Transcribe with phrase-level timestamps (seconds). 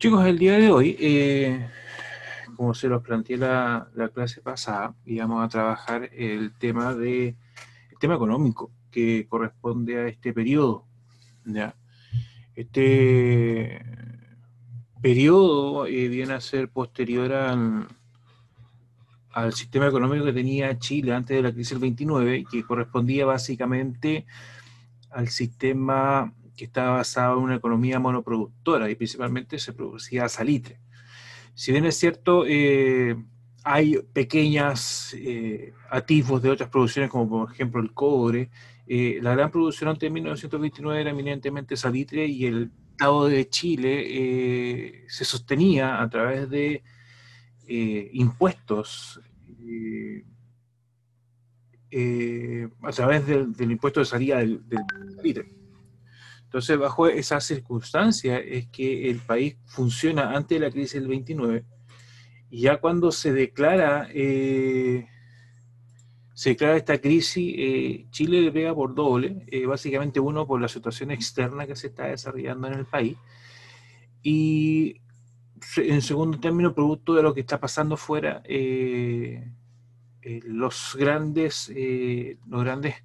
[0.00, 1.68] Chicos, el día de hoy, eh,
[2.56, 7.36] como se los planteé la, la clase pasada, íbamos a trabajar el tema de
[7.90, 10.86] el tema económico que corresponde a este periodo.
[11.44, 11.74] ¿ya?
[12.54, 13.84] Este
[15.02, 17.86] periodo eh, viene a ser posterior al,
[19.32, 24.24] al sistema económico que tenía Chile antes de la crisis del 29, que correspondía básicamente
[25.10, 30.80] al sistema que estaba basado en una economía monoproductora y principalmente se producía salitre.
[31.54, 33.16] Si bien es cierto, eh,
[33.64, 38.50] hay pequeñas eh, atisbos de otras producciones, como por ejemplo el cobre,
[38.86, 45.04] eh, la gran producción antes de 1929 era eminentemente salitre y el Estado de Chile
[45.08, 46.82] se sostenía a través de
[48.12, 49.20] impuestos
[52.82, 55.59] a través del, impuesto de salida del, del.
[56.50, 61.64] Entonces, bajo esa circunstancia es que el país funciona antes de la crisis del 29
[62.50, 65.06] y ya cuando se declara, eh,
[66.34, 70.66] se declara esta crisis, eh, Chile le pega por doble, eh, básicamente uno por la
[70.66, 73.16] situación externa que se está desarrollando en el país
[74.24, 74.96] y
[75.76, 78.42] en segundo término, producto de lo que está pasando fuera,
[80.46, 81.72] los grandes,
[82.48, 82.96] los grandes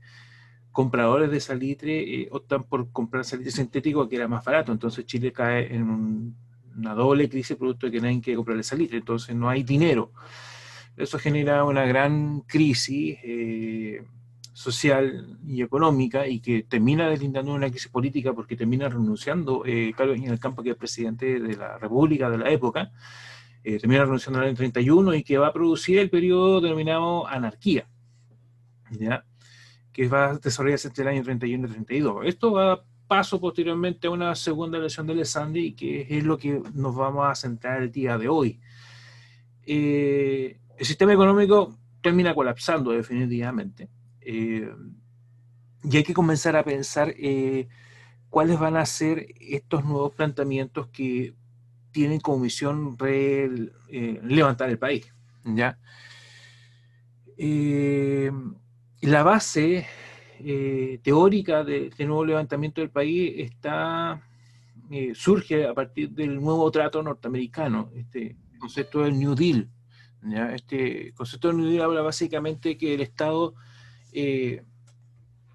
[0.75, 4.73] compradores de salitre eh, optan por comprar salitre sintético que era más barato.
[4.73, 6.35] Entonces Chile cae en
[6.75, 8.97] una doble crisis producto de que nadie quiere comprar el salitre.
[8.97, 10.11] Entonces no hay dinero.
[10.97, 14.05] Eso genera una gran crisis eh,
[14.51, 20.17] social y económica y que termina deslindando una crisis política porque termina renunciando eh, Carlos
[20.17, 22.91] en el campo que es presidente de la República de la época.
[23.63, 27.25] Eh, termina renunciando en el año 31 y que va a producir el periodo denominado
[27.27, 27.87] anarquía.
[28.91, 29.23] ¿ya?
[29.95, 32.25] Que va a desarrollarse entre el año 31 y 32.
[32.25, 36.61] Esto va a paso posteriormente a una segunda elección de Lesandi, que es lo que
[36.73, 38.59] nos vamos a centrar el día de hoy.
[39.65, 43.87] Eh, el sistema económico termina colapsando definitivamente.
[44.19, 44.69] Eh,
[45.81, 47.69] y hay que comenzar a pensar eh,
[48.29, 51.33] cuáles van a ser estos nuevos planteamientos que
[51.91, 52.97] tienen como misión
[53.87, 55.05] levantar el país.
[55.45, 55.79] ¿ya?
[59.05, 59.85] La base
[60.39, 64.21] eh, teórica de este nuevo levantamiento del país está,
[64.89, 69.69] eh, surge a partir del nuevo trato norteamericano, este concepto del New Deal.
[70.53, 73.53] Este concepto del New Deal habla básicamente que el Estado
[74.11, 74.63] eh,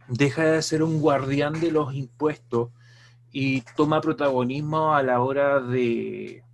[0.06, 2.70] deja de ser un guardián de los impuestos
[3.32, 6.44] y toma protagonismo a la hora de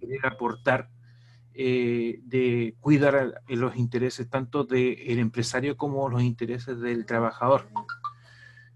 [0.00, 0.88] querer aportar
[1.62, 7.68] eh, de cuidar los intereses tanto del empresario como los intereses del trabajador.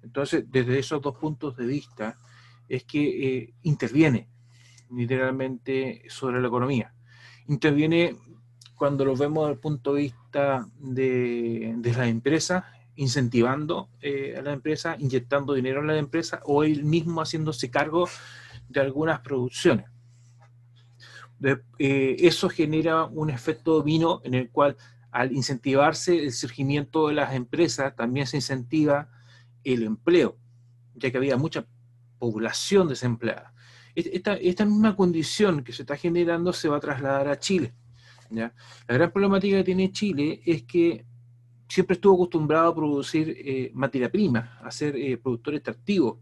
[0.02, 2.18] Entonces, desde esos dos puntos de vista,
[2.68, 4.28] es que eh, interviene
[4.90, 6.92] literalmente sobre la economía.
[7.48, 8.18] Interviene
[8.74, 12.64] cuando lo vemos desde el punto de vista de, de las empresas,
[12.96, 18.06] incentivando eh, a la empresa, inyectando dinero en la empresa o él mismo haciéndose cargo
[18.68, 19.86] de algunas producciones.
[21.78, 24.76] Eh, eso genera un efecto vino en el cual
[25.10, 29.10] al incentivarse el surgimiento de las empresas, también se incentiva
[29.62, 30.36] el empleo,
[30.94, 31.66] ya que había mucha
[32.18, 33.52] población desempleada.
[33.94, 37.74] Esta, esta misma condición que se está generando se va a trasladar a Chile.
[38.30, 38.52] ¿ya?
[38.88, 41.06] La gran problemática que tiene Chile es que
[41.68, 46.20] siempre estuvo acostumbrado a producir eh, materia prima, a ser eh, productor extractivo.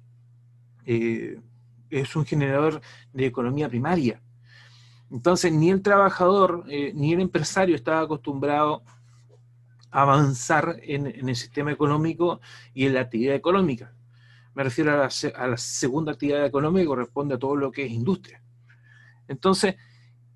[0.84, 2.80] es un generador
[3.12, 4.21] de economía primaria.
[5.12, 8.82] Entonces, ni el trabajador eh, ni el empresario estaba acostumbrado
[9.90, 12.40] a avanzar en, el sistema económico
[12.72, 13.92] y en la actividad económica.
[14.54, 18.42] Me refiero a la, segunda actividad económica que corresponde a todo lo que es industria.
[19.28, 19.76] Entonces,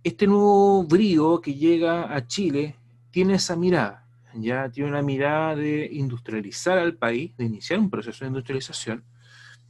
[0.05, 2.77] este nuevo brío que llega a Chile
[3.11, 8.25] tiene esa mirada, ya tiene una mirada de industrializar al país, de iniciar un proceso
[8.25, 9.05] de industrialización,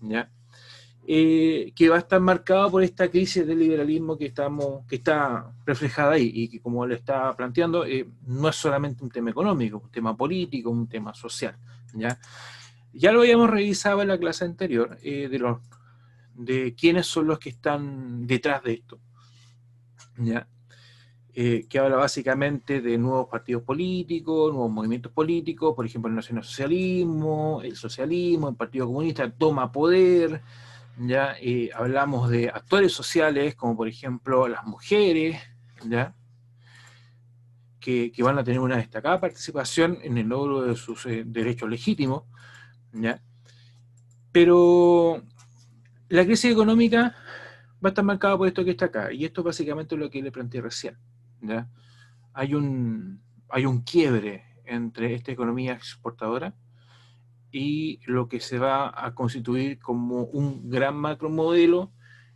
[0.00, 0.30] ¿ya?
[1.08, 5.52] Eh, que va a estar marcado por esta crisis del liberalismo que, estamos, que está
[5.64, 9.78] reflejada ahí y que, como le estaba planteando, eh, no es solamente un tema económico,
[9.84, 11.56] un tema político, un tema social.
[11.94, 12.18] Ya,
[12.92, 15.60] ya lo habíamos revisado en la clase anterior eh, de, los,
[16.34, 18.98] de quiénes son los que están detrás de esto.
[20.18, 20.48] ¿ya?
[21.32, 27.76] que habla básicamente de nuevos partidos políticos, nuevos movimientos políticos, por ejemplo, el nacionalsocialismo, el
[27.76, 30.40] socialismo, el Partido Comunista toma poder,
[30.98, 31.36] ¿ya?
[31.74, 35.40] hablamos de actores sociales, como por ejemplo las mujeres,
[35.84, 36.14] ¿ya?
[37.80, 42.24] Que, van a tener una destacada participación en el logro de sus eh, derechos legítimos,
[42.92, 43.22] ¿ya?
[44.32, 45.22] Pero
[46.08, 47.14] la crisis económica
[47.84, 49.12] va a estar marcado por esto que está acá.
[49.12, 50.98] Y esto es básicamente lo que le planteé recién.
[52.32, 56.54] Hay, un, hay un quiebre entre esta economía exportadora
[57.50, 61.92] y lo que se va a constituir como un gran macromodelo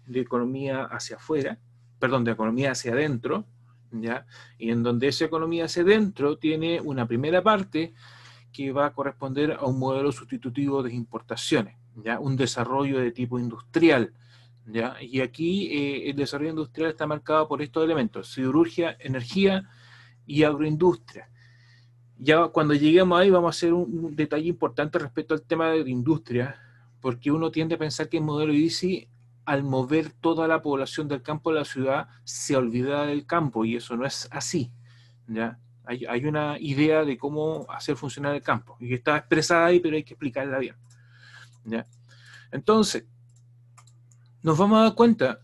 [0.07, 1.59] de economía hacia afuera,
[1.99, 3.47] perdón, de economía hacia adentro,
[3.93, 4.27] ¿ya?
[4.59, 7.95] Y en donde esa economía hacia adentro tiene una primera parte
[8.53, 12.19] que va a corresponder a un modelo sustitutivo de importaciones, ¿ya?
[12.19, 14.13] Un desarrollo de tipo industrial,
[14.67, 14.97] ¿ya?
[15.01, 19.69] Y aquí eh, el desarrollo industrial está marcado por estos elementos, siderurgia, energía
[20.27, 21.29] y agroindustria.
[22.23, 25.89] Ya cuando lleguemos ahí vamos a hacer un, detalle importante respecto al tema de la
[25.89, 26.61] industria,
[27.01, 29.09] porque uno tiende a pensar que el modelo IDICI
[29.47, 33.77] al mover toda la población del campo a la ciudad, se olvida del campo y
[33.77, 34.71] eso no es así.
[35.27, 35.59] ¿ya?
[35.85, 39.97] Hay, hay, una idea de cómo hacer funcionar el campo y está expresada ahí, pero
[39.97, 40.77] hay que explicarla bien.
[41.65, 41.87] ¿ya?
[42.53, 43.07] Entonces,
[44.43, 45.41] nos vamos a dar cuenta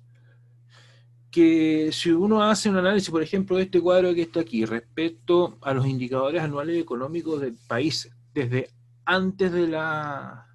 [1.37, 5.59] que si uno hace un análisis, por ejemplo, de este cuadro que está aquí, respecto
[5.61, 8.71] a los indicadores anuales económicos del país, desde
[9.05, 10.47] antes de la,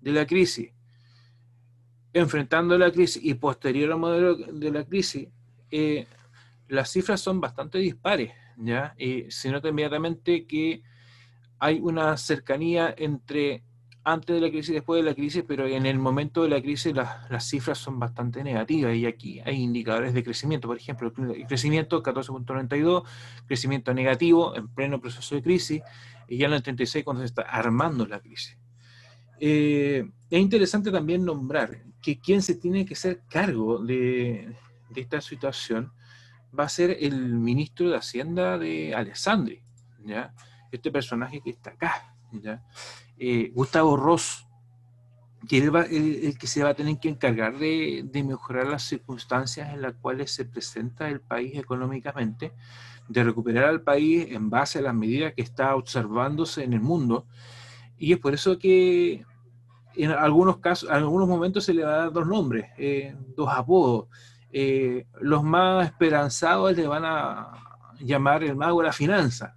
[0.00, 0.70] de la crisis,
[2.12, 5.26] enfrentando la crisis y posterior al modelo de la crisis,
[5.72, 6.06] eh,
[6.68, 8.94] las cifras son bastante dispares, ¿ya?
[9.30, 10.84] se nota inmediatamente que
[11.58, 13.64] hay una cercanía entre
[14.02, 16.94] antes de la crisis después de la crisis, pero en el momento de la crisis
[16.94, 22.02] las, cifras son bastante negativas y aquí hay indicadores de crecimiento, por ejemplo, el crecimiento
[22.02, 23.04] 14.92,
[23.46, 25.82] crecimiento negativo en pleno proceso de crisis,
[26.28, 28.56] y ya en el 36 cuando se está armando la crisis.
[29.38, 34.54] Eh, es interesante también nombrar que quien se tiene que hacer cargo de,
[34.94, 35.92] esta situación
[36.58, 39.62] va a ser el ministro de Hacienda de Alessandri,
[40.04, 40.34] ¿ya?
[40.72, 42.62] este personaje que está acá, ¿ya?
[43.18, 44.46] Eh, Gustavo Ross,
[45.48, 49.72] que es el, que se va a tener que encargar de, de, mejorar las circunstancias
[49.72, 52.52] en las cuales se presenta el país económicamente,
[53.08, 57.26] de recuperar al país en base a las medidas que está observándose en el mundo.
[57.98, 59.24] Y es por eso que
[59.96, 63.48] en algunos casos, en algunos momentos se le va a dar dos nombres, eh, dos
[63.52, 64.08] apodos.
[64.52, 67.52] Eh, los más esperanzados le van a
[68.00, 69.56] llamar el mago de la finanza.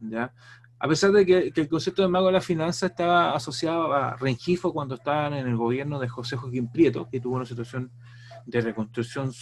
[0.00, 0.32] ¿ya?
[0.80, 4.72] A pesar de que, el concepto de mago de la finanza estaba asociado a Rengifo
[4.72, 7.90] cuando estaban en el gobierno de José Joaquín Prieto, que tuvo una situación
[8.46, 9.32] de reconstrucción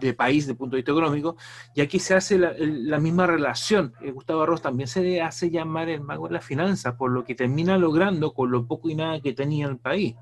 [0.00, 1.36] de país de punto de vista económico,
[1.74, 3.94] y aquí se hace la, misma relación.
[4.00, 7.24] Eh, Gustavo Arroz también se le hace llamar el mago de la finanza, por lo
[7.24, 10.14] que termina logrando con lo poco y nada que tenía el país.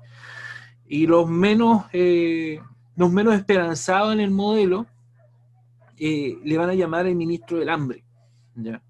[0.87, 2.59] Y los menos, eh,
[2.95, 4.87] los menos esperanzados en el modelo
[5.97, 8.03] eh, le van a llamar el ministro del hambre.
[8.55, 8.81] ¿ya?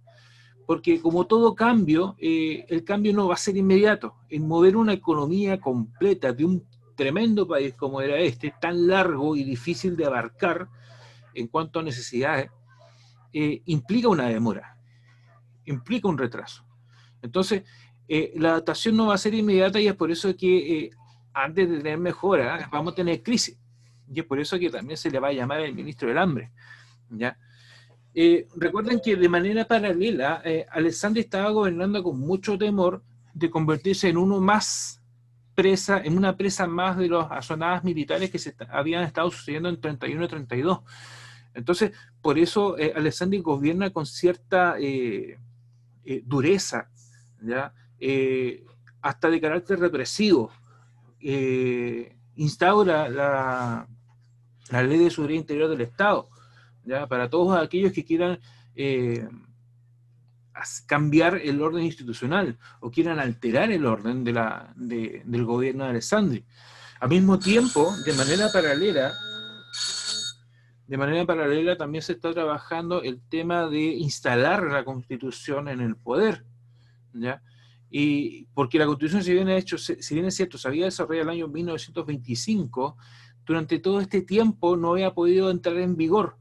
[0.66, 4.16] Porque como todo cambio, el cambio no va a ser inmediato.
[4.30, 6.66] En mover una economía completa de un
[6.96, 10.68] tremendo país como era este, tan largo y difícil de abarcar
[11.34, 12.50] en cuanto a necesidades,
[13.34, 14.78] eh, implica una demora,
[15.66, 16.66] implica un retraso.
[17.22, 17.64] Entonces,
[18.08, 20.92] eh, la adaptación no va a ser inmediata y es por eso que eh,
[21.34, 23.60] antes de tener mejora vamos a tener crisis.
[24.08, 26.52] Y es por eso que también se le va a llamar el ministro del hambre.
[27.10, 27.38] ¿ya?
[28.56, 30.42] Recuerden que de manera paralela,
[30.72, 33.04] Alexander estaba gobernando con mucho temor
[33.34, 35.02] de convertirse en uno más
[35.56, 39.80] presa, en una presa más de las asonadas militares que se habían estado sucediendo en
[39.80, 40.80] 31 y 32.
[41.56, 41.92] Entonces,
[42.22, 45.40] por eso eh, Alessandri gobierna con cierta eh,
[46.04, 46.90] eh, dureza,
[49.02, 50.52] hasta de carácter represivo.
[52.36, 53.88] instaura la,
[54.72, 56.28] ley de seguridad interior del Estado,
[57.10, 58.40] para todos aquellos que quieran
[60.88, 66.46] cambiar el orden institucional o quieran alterar el orden del gobierno de Alessandri.
[67.00, 69.14] Al mismo tiempo, de manera paralela,
[70.88, 75.98] de manera paralela también se está trabajando el tema de instalar la constitución en el
[75.98, 76.46] poder,
[77.14, 77.42] ¿ya?
[77.90, 81.38] Y porque la constitución, si bien, hecho, si bien es cierto, se había desarrollado el
[81.38, 82.98] año 1925,
[83.46, 86.38] durante todo este tiempo no había podido entrar en vigor,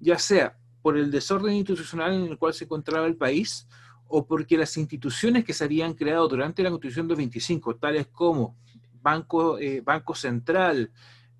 [0.00, 3.66] ya sea por el desorden institucional en el cual se encontraba el país
[4.06, 8.56] o porque las instituciones que se habían creado durante la Constitución del 25, tales como
[9.02, 10.90] Banco, eh, Banco Central,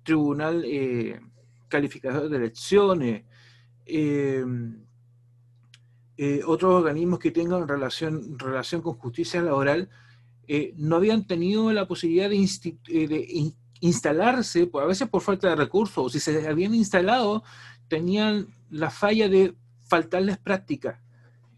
[0.03, 1.19] Tribunal eh,
[1.67, 3.23] Calificador de Elecciones,
[3.85, 4.43] eh,
[6.45, 9.89] otros organismos que tengan relación, relación con justicia laboral,
[10.75, 12.37] no habían tenido la posibilidad de,
[13.07, 17.43] de instalarse, a veces por falta de recursos, o si se habían instalado,
[17.87, 21.01] tenían la falla de faltarles práctica.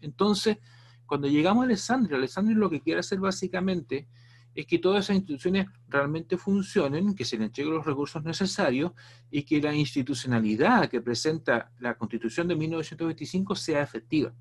[0.00, 0.58] Entonces,
[1.06, 4.06] cuando llegamos a Alessandria, Alessandria lo que quiere hacer básicamente
[4.54, 8.92] es que todas esas instituciones realmente funcionen, que se le entreguen los recursos necesarios
[9.30, 14.32] y que la institucionalidad que presenta la Constitución de 1925 sea efectiva.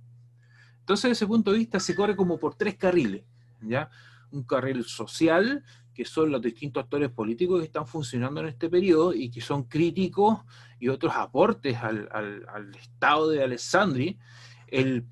[0.80, 3.24] Entonces, desde ese punto de vista, se corre como por tres carriles,
[3.62, 3.90] ¿ya?
[4.32, 5.64] Un carril social,
[5.98, 9.64] que son los distintos actores políticos que están funcionando en este periodo y que son
[9.64, 10.42] críticos
[10.78, 14.20] y otros aportes al, al Estado de Alessandri,
[14.68, 15.08] el,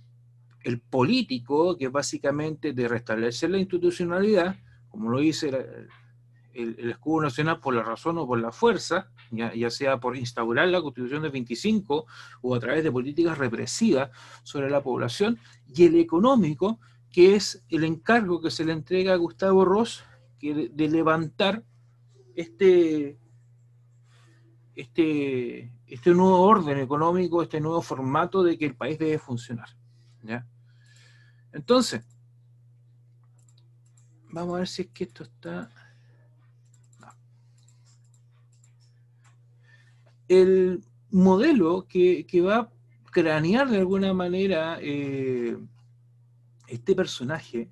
[0.62, 5.50] el político, que básicamente de restablecer la institucionalidad, como lo dice
[6.54, 10.84] el, escudo nacional por la razón o por la fuerza, ya, sea por instaurar la
[10.84, 12.06] constitución de 25
[12.44, 14.12] o a través de políticas represivas
[14.44, 16.80] sobre la población, y el económico,
[17.12, 20.04] que es el encargo que se le entrega a Gustavo Ross
[20.54, 21.64] que de, levantar
[22.36, 23.18] este,
[24.75, 29.70] este, este nuevo orden económico, este nuevo formato de que el país debe funcionar.
[30.24, 30.46] ¿ya?
[31.52, 32.04] Entonces,
[34.36, 35.70] Vamos a ver si es que esto está...
[40.28, 42.70] El modelo que, va a
[43.12, 45.58] cranear de alguna manera eh,
[46.68, 47.70] este personaje,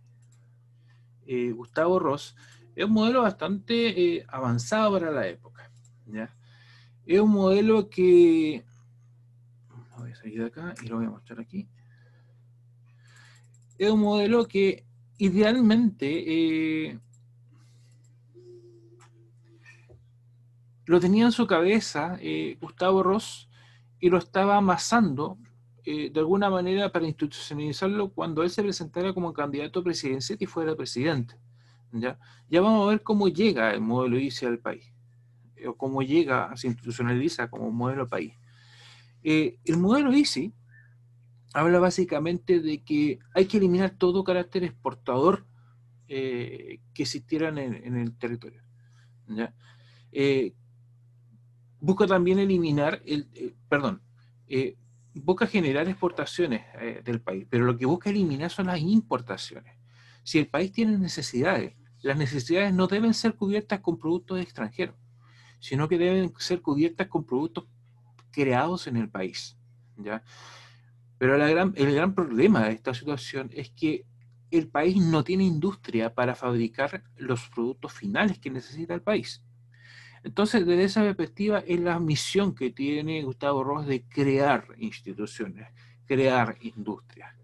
[1.25, 2.34] eh, Gustavo Ross,
[2.75, 5.70] es un modelo bastante eh, avanzado para la época.
[7.06, 8.63] Es un modelo que...
[9.98, 11.68] Voy a salir de acá y lo voy a mostrar aquí.
[13.77, 14.86] Es un modelo que
[15.18, 17.00] idealmente eh,
[20.86, 23.50] lo tenía en su cabeza eh, Gustavo Ross
[24.00, 25.38] y lo estaba amasando
[25.86, 30.77] de alguna manera para institucionalizarlo cuando él se presentara como candidato a presidencia y fuera
[30.77, 31.36] presidente.
[31.93, 32.19] ¿Ya?
[32.50, 34.93] ya vamos a ver cómo llega el modelo ICI al país,
[35.65, 38.33] o cómo llega, se institucionaliza como modelo país.
[39.23, 40.53] el modelo ICI
[41.53, 45.45] habla básicamente de que hay que eliminar todo carácter exportador
[46.07, 48.62] eh, que existiera en, el territorio.
[50.12, 50.53] Eh,
[51.79, 54.01] busca también eliminar, el, eh, perdón,
[55.13, 56.65] busca generar exportaciones
[57.03, 59.75] del país, pero lo que busca eliminar son las importaciones.
[60.23, 61.73] Si el país tiene necesidades,
[62.03, 64.95] las necesidades no deben ser cubiertas con productos extranjeros,
[65.60, 67.65] sino que deben ser cubiertas con productos
[68.31, 69.57] creados en el país.
[69.98, 70.24] ¿ya?
[71.17, 74.05] Pero el gran problema de esta situación es que
[74.51, 79.41] el país no tiene industria para fabricar los productos finales que necesita el país.
[80.24, 85.67] Entonces, desde esa perspectiva, es la misión que tiene Gustavo Ross de crear instituciones,
[86.05, 87.36] crear industria.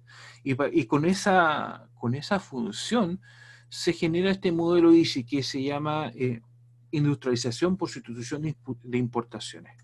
[0.43, 3.21] Y, con, esa, con esa función
[3.69, 6.41] se genera este modelo ICI que se llama eh,
[6.91, 9.79] industrialización por sustitución de importaciones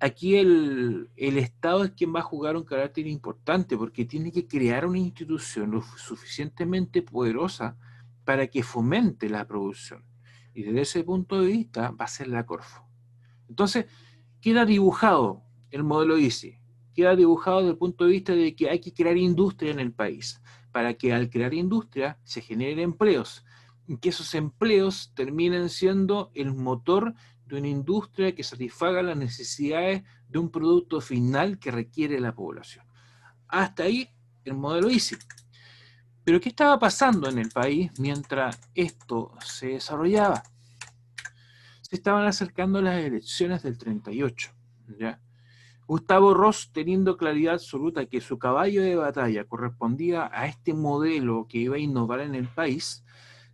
[0.00, 4.86] aquí el, Estado es quien va a jugar un carácter importante porque tiene que crear
[4.86, 7.76] una institución lo suficientemente poderosa
[8.24, 10.04] para que fomente la producción.
[10.54, 12.84] Y desde ese punto de vista va a ser la Corfo.
[13.48, 13.86] Entonces,
[14.40, 16.58] queda dibujado el modelo ICI,
[16.94, 19.92] queda dibujado desde el punto de vista de que hay que crear industria en el
[19.92, 20.40] país,
[20.72, 23.44] para que al crear industria se generen empleos,
[23.86, 27.14] y que esos empleos terminen siendo el motor
[27.46, 32.84] de una industria que satisfaga las necesidades de un producto final que requiere la población.
[33.48, 34.08] Hasta ahí
[34.44, 35.16] el modelo ICI.
[36.22, 40.42] Pero ¿qué estaba pasando en el país mientras esto se desarrollaba?
[41.82, 44.52] Se estaban acercando las elecciones del 38.
[44.98, 45.20] ¿ya?
[45.90, 51.58] Gustavo Ross, teniendo claridad absoluta que su caballo de batalla correspondía a este modelo que
[51.58, 53.04] iba a innovar en el país,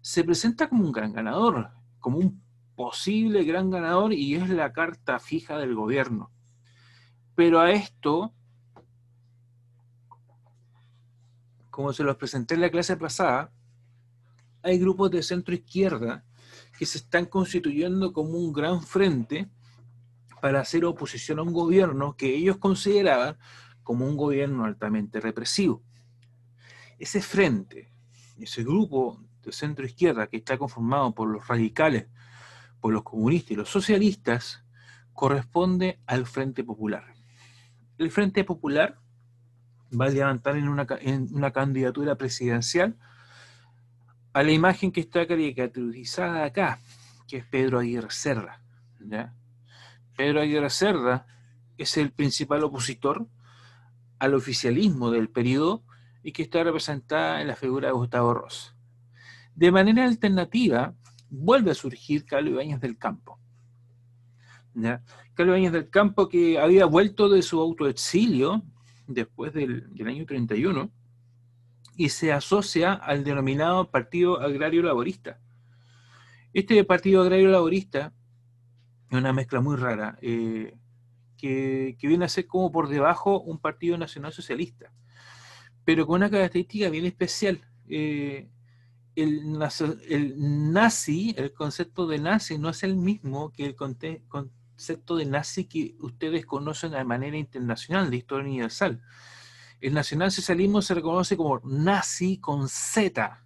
[0.03, 2.43] se presenta como un gran ganador, como un
[2.75, 6.31] posible gran ganador y es la carta fija del gobierno.
[7.35, 8.35] Pero a esto,
[11.71, 13.51] como se los presenté en la clase pasada,
[14.63, 16.23] hay grupos de centro izquierda
[16.79, 19.49] que se están constituyendo como un gran frente
[20.41, 23.37] para hacer oposición a un gobierno que ellos consideraban
[23.83, 25.83] como un gobierno altamente represivo.
[26.99, 27.93] Ese frente,
[28.39, 32.07] ese grupo de centro izquierda que está conformado por los radicales
[32.81, 34.65] por los comunistas y los socialistas
[35.13, 37.05] corresponde al Frente Popular.
[37.99, 38.99] El Frente Popular
[39.99, 40.87] va a levantar en una,
[41.33, 42.97] una candidatura presidencial
[44.33, 46.81] a la imagen que está caricaturizada acá,
[47.27, 48.61] que es Pedro Aguirre Cerda.
[50.17, 51.27] Pedro Aguirre Cerda
[51.79, 53.27] es el principal opositor
[54.19, 55.83] al oficialismo del periodo
[56.23, 58.75] y que está representada en la figura de Gustavo Ross.
[59.55, 60.95] De manera alternativa,
[61.31, 63.39] vuelve a surgir Carlos Ibáñez del Campo.
[64.75, 68.63] Carlos Ibáñez del Campo que había vuelto de su autoexilio
[69.07, 70.91] después del, año 31
[71.97, 75.39] y se asocia al denominado Partido Agrario Laborista.
[76.53, 78.13] Este Partido Agrario Laborista
[79.11, 80.77] una mezcla muy rara, eh,
[81.37, 84.93] que, viene a ser como por debajo un Partido Nacional Socialista,
[85.85, 87.61] pero con una característica bien especial.
[87.89, 88.49] Eh,
[89.15, 89.59] el,
[90.73, 95.97] nazi, el concepto de nazi no es el mismo que el concepto de nazi que
[96.01, 99.03] ustedes conocen de manera internacional, de historia universal.
[99.81, 103.43] El nacionalsocialismo se reconoce como nazi con Z.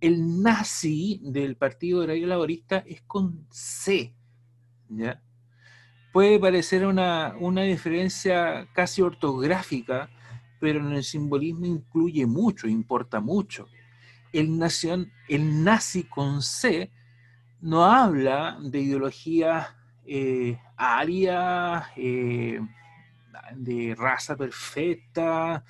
[0.00, 4.14] El nazi del Partido Agrario Laborista es con C.
[6.12, 10.10] Puede parecer una, una diferencia casi ortográfica,
[10.58, 13.66] pero en el simbolismo incluye mucho, importa mucho.
[14.32, 16.90] El, nación, el nazi con C
[17.60, 19.76] no habla de ideología
[20.06, 22.60] eh, aria, eh,
[23.54, 25.64] de raza perfecta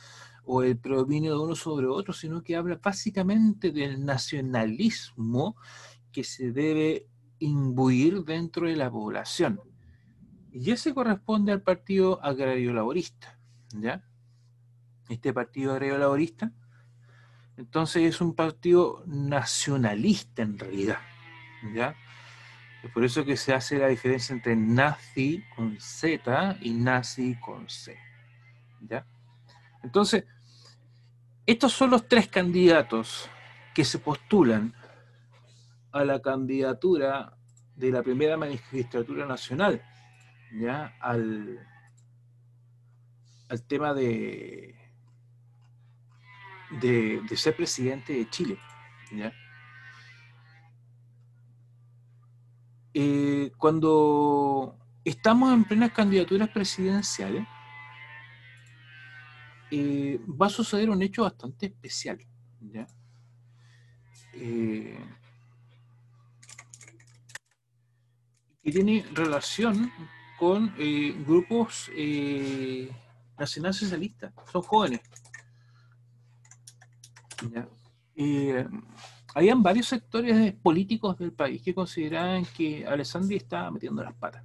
[0.44, 5.56] o el predominio de uno sobre otro, sino que habla básicamente del nacionalismo
[6.10, 7.06] que se debe
[7.38, 9.60] imbuir dentro de la población.
[10.52, 13.38] Y ese corresponde al Partido Agrario Laborista,
[13.72, 14.04] ¿ya?
[15.08, 16.52] Este Partido Agrario Laborista,
[17.56, 20.98] entonces es un partido nacionalista en realidad,
[21.74, 21.96] ¿ya?
[22.82, 27.68] Es por eso que se hace la diferencia entre nazi con Z y nazi con
[27.68, 27.98] C.
[28.80, 29.04] ¿Ya?
[29.82, 30.24] Entonces,
[31.44, 33.28] estos son los tres candidatos
[33.74, 34.74] que se postulan
[35.92, 37.36] a la candidatura
[37.76, 39.82] de la primera magistratura nacional,
[40.52, 40.96] ¿ya?
[41.00, 41.58] Al,
[43.48, 44.74] al tema de,
[46.80, 48.58] de, ser presidente de Chile.
[49.12, 49.32] ¿ya?
[52.94, 57.46] Eh, cuando estamos en plenas candidaturas presidenciales,
[59.70, 62.18] eh, va a suceder un hecho bastante especial.
[64.32, 64.98] Eh,
[68.62, 69.90] que tiene relación
[70.38, 70.74] con
[71.26, 71.90] grupos
[73.38, 75.00] nacionalsocialistas, son jóvenes.
[77.50, 77.68] ¿ya?
[79.34, 84.42] habían varios sectores políticos del país que consideraban que Alessandri estaba metiendo las patas.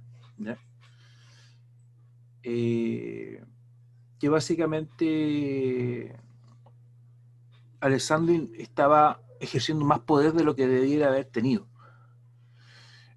[2.42, 3.42] Eh,
[4.20, 6.14] que básicamente
[7.80, 11.66] Alessandri estaba ejerciendo más poder de lo que debiera haber tenido.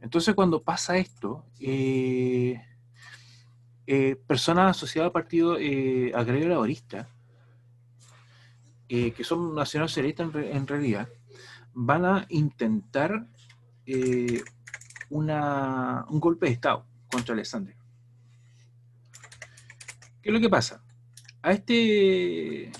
[0.01, 2.61] Entonces cuando pasa esto, eh,
[3.85, 7.09] eh, personas asociadas al Partido Agrario Laborista,
[8.87, 11.09] que son nacionalsocialistas en realidad,
[11.73, 13.27] van a intentar
[13.85, 14.41] eh,
[15.09, 17.75] un golpe de Estado contra Alessandri.
[20.21, 20.83] ¿Qué es lo que pasa?
[21.43, 22.71] A este,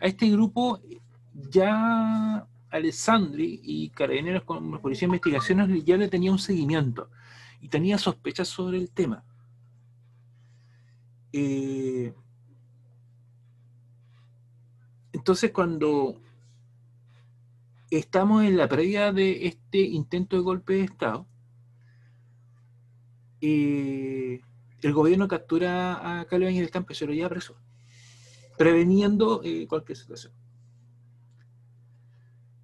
[0.00, 0.80] a este grupo
[1.32, 7.10] ya Alessandri y Carabineros con la Policía de Investigaciones ya le tenía un seguimiento
[7.60, 9.24] y tenía sospechas sobre el tema.
[11.32, 12.12] Eh,
[15.12, 16.20] entonces cuando
[17.90, 21.26] estamos en la previa de este intento de golpe de Estado.
[23.40, 24.40] Eh,
[24.82, 27.56] el gobierno captura a Carlos y Campo y lo lleva preso,
[28.56, 30.32] preveniendo eh, cualquier situación.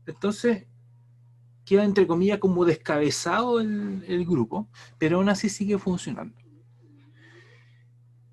[0.06, 0.66] Entonces,
[1.64, 6.36] queda entre comillas como descabezado el, grupo, pero aún así sigue funcionando.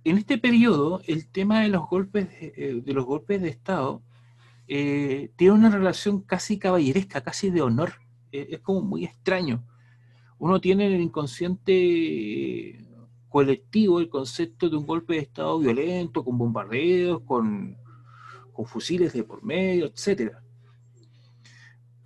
[0.03, 4.01] En este periodo, el tema de los golpes de eh, los golpes de Estado
[4.67, 7.93] eh, tiene una relación casi caballeresca, casi de honor.
[8.31, 9.65] Eh, es como muy extraño.
[10.39, 12.88] Uno tiene en el inconsciente
[13.29, 17.77] colectivo el concepto de un golpe de Estado violento, con bombardeos, con,
[18.51, 20.34] con fusiles de por medio, etc.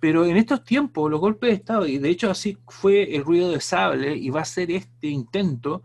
[0.06, 3.50] Pero en estos tiempos, los golpes de Estado, y de hecho así fue el ruido
[3.50, 5.82] de sable, y va a ser este intento,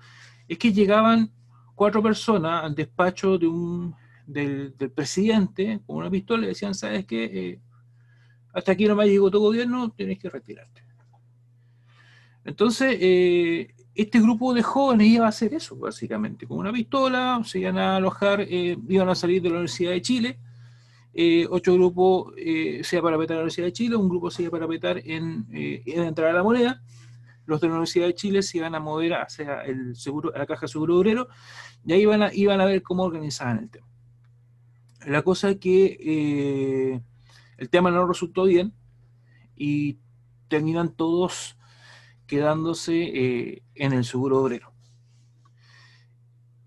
[0.47, 1.31] es que llegaban
[1.73, 3.95] cuatro personas al despacho de un
[4.27, 7.23] del, presidente con una pistola y decían, ¿sabes qué?
[7.23, 7.62] Eh,
[8.53, 10.84] hasta aquí no me llegó tu gobierno, tienes que retirarte.
[12.45, 16.45] Entonces, eh, este grupo de jóvenes iba a hacer eso, básicamente.
[16.45, 20.01] Con una pistola, se iban a alojar, eh, iban a salir de la Universidad de
[20.03, 20.38] Chile.
[21.50, 24.50] Ocho grupos se iban a parapetar en la Universidad de Chile, un grupo se iba
[24.50, 26.82] a parapetar en, en entrar a la moneda.
[27.45, 30.45] Los de la Universidad de Chile se iban a mover hacia el seguro, a la
[30.45, 31.28] caja seguro obrero,
[31.84, 33.88] y ahí iban a, iban a ver cómo organizaban el tema.
[35.06, 37.02] La cosa es que eh,
[37.58, 38.74] el tema no resultó bien
[39.56, 39.97] y
[40.47, 41.58] terminan todos
[42.28, 44.71] quedándose eh, en el seguro obrero.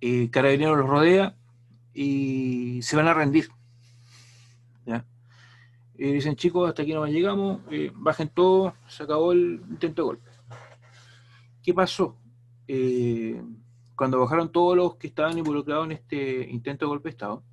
[0.00, 1.36] Eh, Carabineros los rodea
[1.94, 3.48] y se van a rendir.
[5.94, 10.30] Dicen, chicos, hasta aquí no llegamos, eh, bajen todos, se acabó el intento de golpe.
[11.62, 12.18] ¿Qué pasó?
[12.66, 13.40] Eh,
[13.94, 17.44] cuando bajaron todos los que estaban involucrados en este intento de golpe de Estado,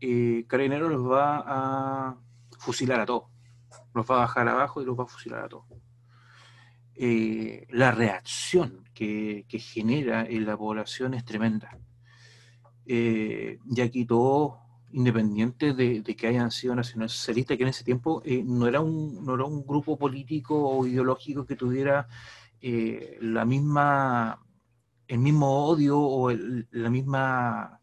[0.00, 2.18] eh, los va a
[2.58, 3.24] fusilar a todos.
[3.94, 5.66] Los va a bajar abajo y los va a fusilar a todos.
[6.94, 11.78] Eh, la reacción que, genera en la población es tremenda.
[12.86, 14.58] Eh, y aquí todos,
[14.92, 19.34] independientes de, que hayan sido nacionalsocialistas, que en ese tiempo eh, no, era un, no
[19.34, 22.08] era un grupo político o ideológico que tuviera
[22.60, 24.44] la misma,
[25.06, 27.80] el mismo odio o la misma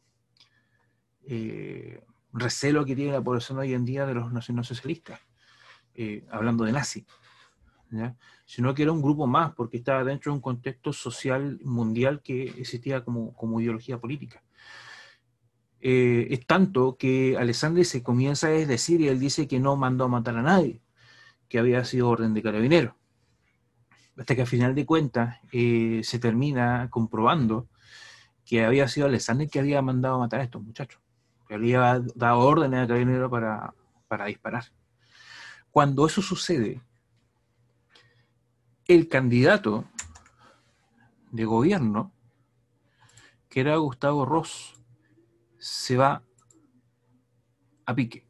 [2.34, 5.22] recelo que tiene la población hoy en día de los nacionalsocialistas,
[6.30, 7.06] hablando de nazi
[8.46, 12.44] sino que era un grupo más, porque estaba dentro de un contexto social mundial que
[12.44, 14.44] existía como, como ideología política.
[15.88, 20.06] Eh, es tanto que Alessandri se comienza a decir, y él dice que no mandó
[20.06, 20.82] a matar a nadie,
[21.48, 22.98] que había sido orden de carabinero.
[24.18, 27.68] Hasta que al final de cuentas eh, se termina comprobando
[28.46, 31.00] que había sido Alessandri que había mandado a matar a estos muchachos,
[31.48, 33.76] que había dado órdenes a carabinero para,
[34.08, 34.64] para disparar.
[35.70, 36.82] Cuando eso sucede,
[38.88, 39.86] el candidato
[41.30, 42.12] de gobierno,
[43.50, 44.76] que era Gustavo Ross,
[45.66, 46.22] se va
[47.88, 48.24] a pique.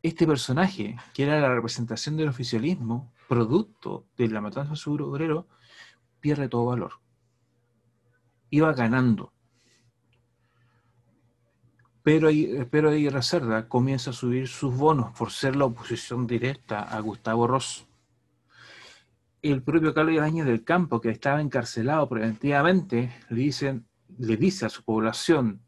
[0.00, 5.48] Este personaje, que era la representación del oficialismo, producto de la matanza seguro obrero,
[6.20, 6.92] pierde todo valor.
[8.50, 9.32] Iba ganando.
[12.04, 12.28] Pero,
[12.70, 17.48] pero Aguirre Cerda comienza a subir sus bonos por ser la oposición directa a Gustavo
[17.48, 17.88] Ross.
[19.42, 24.68] El propio Carlos Ibáñez del Campo, que estaba encarcelado preventivamente, le, dicen, le dice a
[24.68, 25.62] su población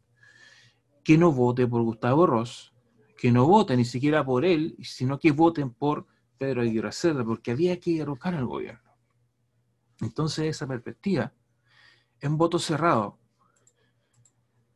[1.03, 2.73] que no vote por Gustavo Ross,
[3.17, 7.51] que no vote ni siquiera por él, sino que voten por Pedro Aguirre Cerda, porque
[7.51, 8.91] había que derrocar al gobierno.
[10.01, 11.33] Entonces, esa perspectiva,
[12.19, 13.17] en voto cerrado,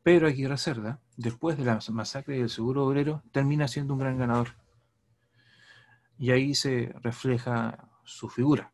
[0.03, 4.55] Pedro Aguirre Cerda después de la masacre del Seguro Obrero, termina siendo un gran ganador.
[6.17, 8.71] Y ahí se refleja su figura.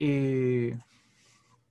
[0.00, 0.76] Eh,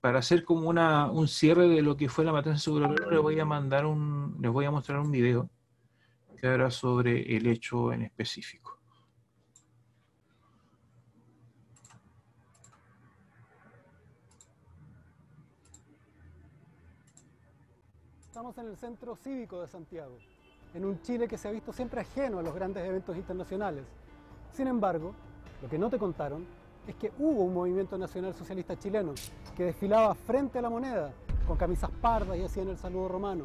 [0.04, 3.22] para hacer como una, un cierre de lo que fue la matanza Seguro Obrero, les
[3.22, 5.48] voy a mandar un, les voy a mostrar un video
[6.38, 8.78] que habla sobre el hecho en específico.
[18.26, 20.18] Estamos en el Centro Cívico de Santiago,
[20.74, 23.86] en un Chile que se ha visto siempre ajeno a los grandes eventos internacionales.
[24.52, 25.14] Sin embargo,
[25.62, 26.46] lo que no te contaron
[26.86, 29.14] es que hubo un movimiento nacional socialista chileno
[29.56, 31.12] que desfilaba frente a la moneda
[31.46, 33.44] con camisas pardas y hacían el saludo romano.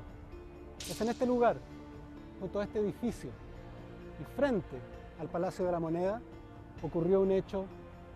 [0.79, 1.57] Es en este lugar,
[2.39, 3.29] junto a este edificio
[4.19, 4.77] y frente
[5.19, 6.21] al Palacio de la Moneda,
[6.81, 7.65] ocurrió un hecho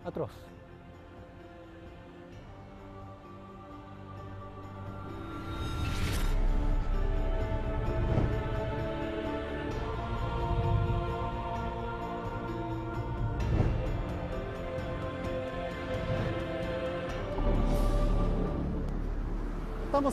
[0.04, 0.30] atroz.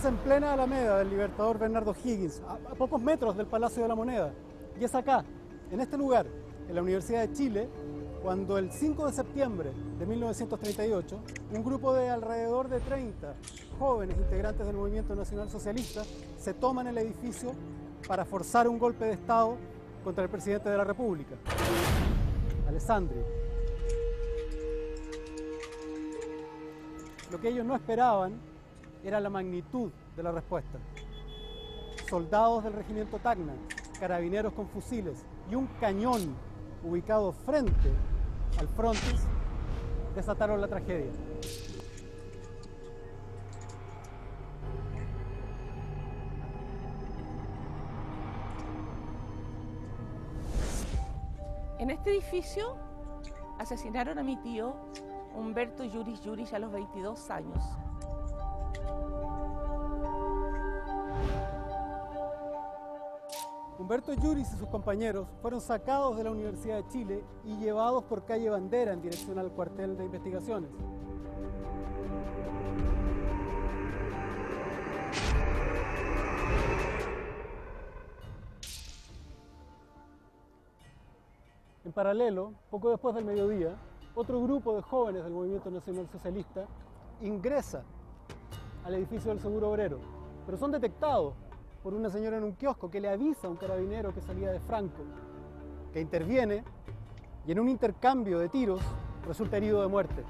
[0.01, 3.93] Estamos en plena Alameda del Libertador Bernardo Higgins, a, pocos metros del Palacio de la
[3.93, 4.33] Moneda.
[4.79, 5.23] Y es acá,
[5.69, 6.25] en este lugar,
[6.67, 7.69] en la Universidad de Chile,
[8.23, 11.19] cuando el 5 de septiembre de 1938,
[11.51, 13.35] un grupo de alrededor de 30
[13.77, 16.01] jóvenes integrantes del Movimiento Nacional Socialista
[16.35, 17.51] se toman el edificio
[18.07, 19.55] para forzar un golpe de Estado
[20.03, 21.35] contra el presidente de la República,
[22.67, 23.21] Alessandri.
[27.31, 28.49] Lo que ellos no esperaban
[29.03, 30.77] era la magnitud de la respuesta.
[32.09, 33.53] Soldados del regimiento Tacna,
[33.99, 36.35] carabineros con fusiles y un cañón
[36.83, 37.91] ubicado frente
[38.59, 39.27] al frontis
[40.15, 41.11] desataron la tragedia.
[51.79, 52.75] En este edificio
[53.57, 54.75] asesinaron a mi tío
[55.35, 57.63] Humberto Yuris Yuris a los 22 años.
[63.81, 68.23] Humberto Yuris y sus compañeros fueron sacados de la Universidad de Chile y llevados por
[68.25, 70.69] calle Bandera en dirección al cuartel de investigaciones.
[81.83, 83.75] En paralelo, poco después del mediodía,
[84.13, 86.67] otro grupo de jóvenes del Movimiento Nacional Socialista
[87.19, 87.83] ingresa
[88.85, 89.97] al edificio del Seguro Obrero,
[90.45, 91.33] pero son detectados
[91.83, 94.59] por una señora en un kiosco que le avisa a un carabinero que salía de
[94.59, 95.03] Franco,
[95.91, 96.63] que interviene
[97.45, 98.81] y en un intercambio de tiros
[99.25, 100.23] resulta herido de muerte.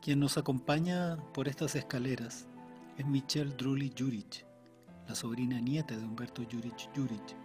[0.00, 2.48] Quien nos acompaña por estas escaleras
[2.96, 4.47] es Michelle Drulli Juric,
[5.08, 7.36] la sobrina nieta de Humberto Juric Juric,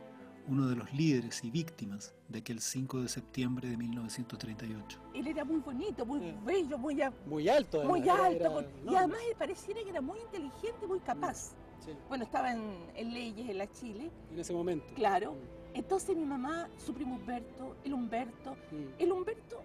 [0.50, 5.00] uno de los líderes y víctimas de aquel 5 de septiembre de 1938.
[5.14, 6.36] Él era muy bonito, muy Sí.
[6.46, 7.84] bello, muy, a- Muy alto.
[7.86, 8.60] muy además, alto.
[8.60, 11.56] era- no, y además él pareciera que era muy inteligente, muy capaz.
[11.86, 12.62] sí, Bueno, estaba en,
[12.96, 14.86] en leyes en la Chile, en ese momento.
[14.96, 15.36] claro.
[15.74, 18.86] Entonces mi mamá, su primo Humberto, el Humberto, Mm.
[19.02, 19.62] el Humberto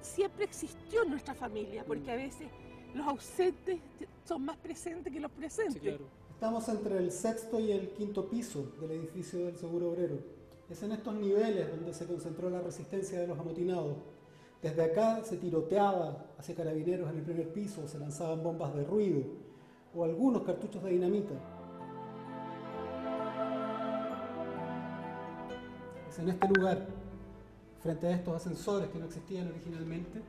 [0.00, 2.48] siempre existió en nuestra familia, porque a veces
[2.94, 3.80] los ausentes
[4.24, 5.98] son más presentes que los presentes.
[6.34, 10.18] Estamos entre el sexto y el quinto piso del edificio del Seguro Obrero.
[10.68, 13.96] Es en estos niveles donde se concentró la resistencia de los amotinados.
[14.60, 19.22] Desde acá se tiroteaba hacia carabineros en el primer piso, se lanzaban bombas de ruido
[19.94, 21.34] o algunos cartuchos de dinamita.
[26.10, 26.84] Es en este lugar,
[27.80, 30.20] frente a estos ascensores que no existían originalmente,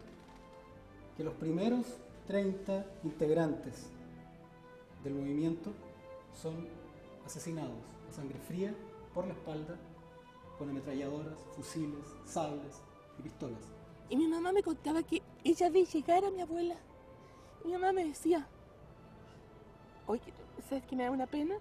[1.17, 3.87] que los primeros 30 integrantes
[5.03, 5.73] del movimiento
[6.35, 6.67] son
[7.25, 8.75] asesinados a sangre fría
[9.13, 9.77] por la espalda
[10.57, 12.81] con ametralladoras, fusiles, sables
[13.19, 13.61] y pistolas.
[14.09, 16.75] Y mi mamá me contaba que ella ve llegar a mi abuela.
[17.63, 18.47] Mi mamá me decía,
[20.05, 20.33] oye,
[20.69, 21.55] ¿sabes qué me da una pena?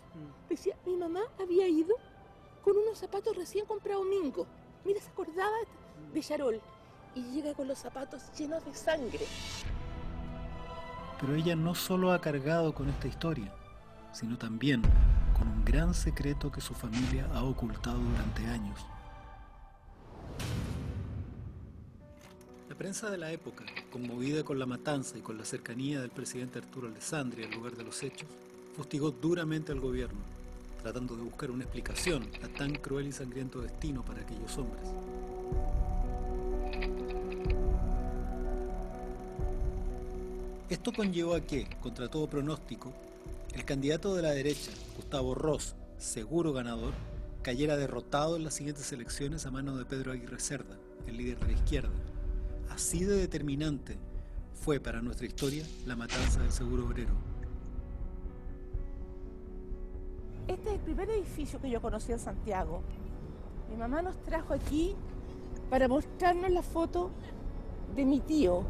[0.48, 1.96] Decía, mi mamá había ido
[2.62, 4.46] con unos zapatos recién comprados Mingo.
[4.84, 5.56] Mira, se acordaba
[6.12, 6.60] de Charol.
[7.14, 9.20] Y llega con los zapatos llenos de sangre.
[11.20, 13.54] Pero ella no solo ha cargado con esta historia,
[14.14, 14.82] sino también
[15.36, 18.80] con un gran secreto que su familia ha ocultado durante años.
[22.68, 26.58] La prensa de la época, conmovida con la matanza y con la cercanía del presidente
[26.58, 28.28] Arturo Alessandri al lugar de los hechos,
[28.76, 30.18] fustigó duramente al gobierno,
[30.82, 34.88] tratando de buscar una explicación a tan cruel y sangriento destino para aquellos hombres.
[40.68, 42.92] Esto conllevó a que, contra todo pronóstico,
[43.54, 46.92] el candidato de la derecha, Gustavo Ross, seguro ganador,
[47.42, 51.46] cayera derrotado en las siguientes elecciones a mano de Pedro Aguirre Cerda, el líder de
[51.46, 51.92] la izquierda.
[52.70, 53.96] Así de determinante
[54.54, 57.12] fue para nuestra historia la matanza del seguro obrero.
[60.48, 62.82] Este es el primer edificio que yo conocí en Santiago.
[63.70, 64.96] Mi mamá nos trajo aquí
[65.70, 67.10] para mostrarnos la foto
[67.94, 68.64] de mi tío.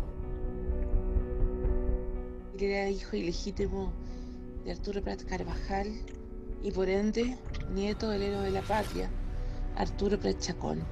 [2.58, 3.92] Era hijo ilegítimo
[4.64, 5.88] de Arturo Prat Carvajal
[6.62, 7.36] y por ende
[7.74, 9.10] nieto del héroe de la patria,
[9.76, 10.82] Arturo Prat Chacón.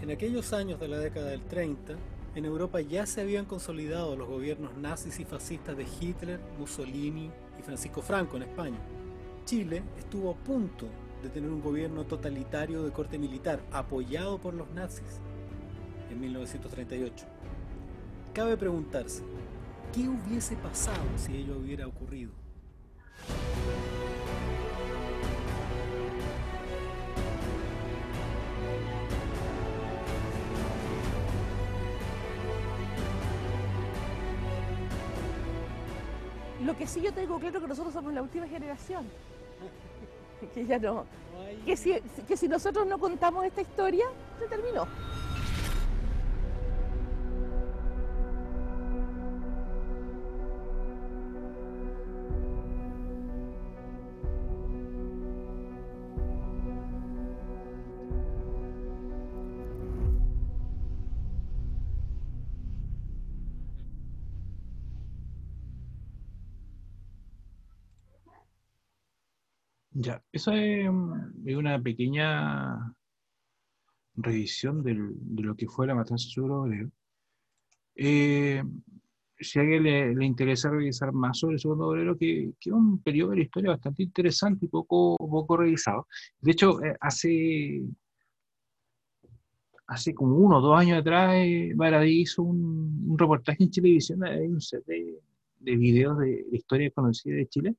[0.00, 1.94] En aquellos años de la década del 30,
[2.34, 7.62] en Europa ya se habían consolidado los gobiernos nazis y fascistas de Hitler, Mussolini y
[7.62, 8.78] Francisco Franco en España.
[9.44, 10.86] Chile estuvo a punto
[11.22, 15.20] de tener un gobierno totalitario de corte militar apoyado por los nazis
[16.10, 17.26] en 1938.
[18.32, 19.22] Cabe preguntarse,
[19.92, 22.30] ¿qué hubiese pasado si ello hubiera ocurrido?
[36.64, 39.06] Lo que sí yo tengo claro que nosotros somos la última generación.
[40.54, 41.06] Que ya no.
[41.64, 41.94] Que si,
[42.28, 44.04] que si nosotros no contamos esta historia,
[44.38, 44.86] se terminó.
[70.06, 72.94] Ya, eso es, mm, es una pequeña
[74.14, 76.90] revisión del- de lo que fue la matanza Seguro Obrero.
[77.96, 78.62] Eh,
[79.38, 83.02] si a alguien le, interesa revisar más sobre el Segundo Obrero, que, que es un
[83.02, 86.06] periodo de la historia bastante interesante y poco, poco revisado.
[86.40, 87.82] De hecho, eh, hace,
[89.88, 94.46] hace como uno o dos años atrás, eh, Baradí hizo un, reportaje en televisión, hay
[94.46, 95.18] un set de,
[95.58, 97.76] de videos de, de historia conocida de Chile,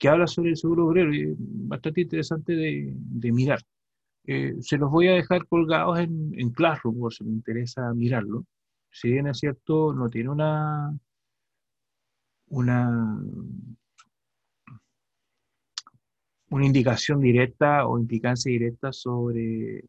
[0.00, 3.60] que habla sobre el seguro obrero y es bastante interesante de, mirar.
[4.24, 8.46] Eh, se los voy a dejar colgados en, Classroom por si les interesa mirarlo.
[8.90, 10.98] Si bien es cierto, no tiene una,
[12.48, 13.20] una,
[16.48, 19.84] una indicación directa o implicancia directa sobre,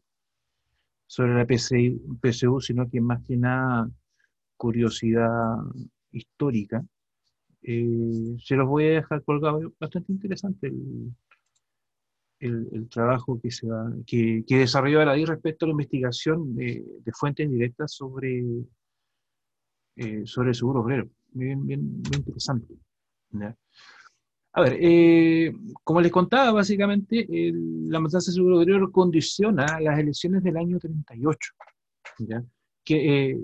[1.06, 3.88] sobre la PCU, sino que más que nada
[4.58, 5.56] curiosidad
[6.10, 6.84] histórica.
[7.62, 11.14] Eh, se los voy a dejar colgado, bastante interesante el,
[12.40, 17.48] el, trabajo que, se va, que, que desarrolló la respecto a la investigación de, fuentes
[17.48, 18.42] directas sobre,
[19.96, 21.08] eh, sobre el seguro obrero.
[21.30, 22.74] Bien, bien, bien interesante.
[24.54, 30.42] A ver, eh, como les contaba, básicamente la matanza del seguro obrero condiciona las elecciones
[30.42, 31.52] del año 38,
[32.18, 32.44] ¿ya?
[32.84, 33.38] Que eh,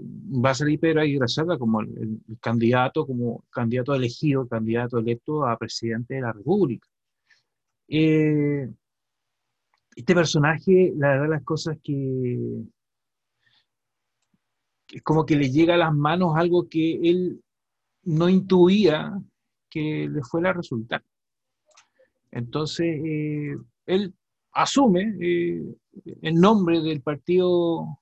[0.45, 1.27] va a salir Pedro Aguirre
[1.59, 6.89] como el, candidato, como candidato elegido, candidato electo a presidente de la República.
[7.87, 8.69] Eh,
[9.95, 12.39] este personaje, la verdad, las cosas que,
[14.91, 17.43] es como que le llega a las manos algo que él
[18.05, 19.21] no intuía
[19.69, 21.05] que le fuera a resultar.
[22.31, 24.15] Entonces, eh, él
[24.53, 25.63] asume eh,
[26.23, 28.01] el nombre del partido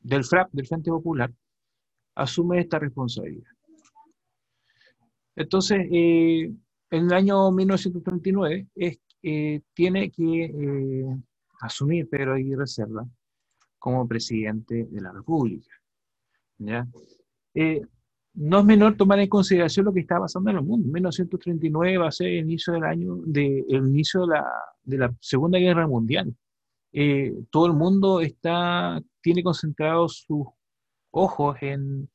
[0.00, 1.32] del FRAP, del Frente Popular,
[2.14, 3.50] asume esta responsabilidad.
[5.36, 6.52] Entonces, eh,
[6.90, 11.16] en el año 1939 es eh, tiene que eh,
[11.60, 13.06] asumir Pedro Aguirre Cerda
[13.78, 15.70] como presidente de la República.
[16.58, 16.86] ¿ya?
[17.54, 17.82] Eh,
[18.34, 20.88] no es menor tomar en consideración lo que está pasando en el mundo.
[20.90, 24.46] 1939 va a ser el inicio del año, de, el inicio de la,
[24.84, 26.34] de la Segunda Guerra Mundial.
[27.50, 30.46] Todo el mundo está, tiene concentrados sus
[31.10, 32.08] ojos en,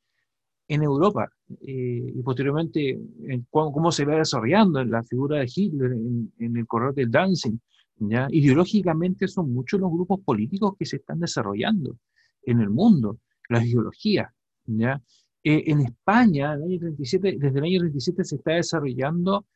[0.68, 5.92] en Europa eh, y posteriormente en cómo, se va desarrollando en la figura de Hitler
[5.92, 7.58] en, el corredor del Danzig.
[7.98, 8.26] ¿ya?
[8.30, 11.98] Ideológicamente son muchos los grupos políticos que se están desarrollando
[12.42, 14.32] en el mundo, las ideologías.
[14.66, 15.00] ¿ya?
[15.44, 19.46] Eh, en España, el año 37, desde el año 37 se está desarrollando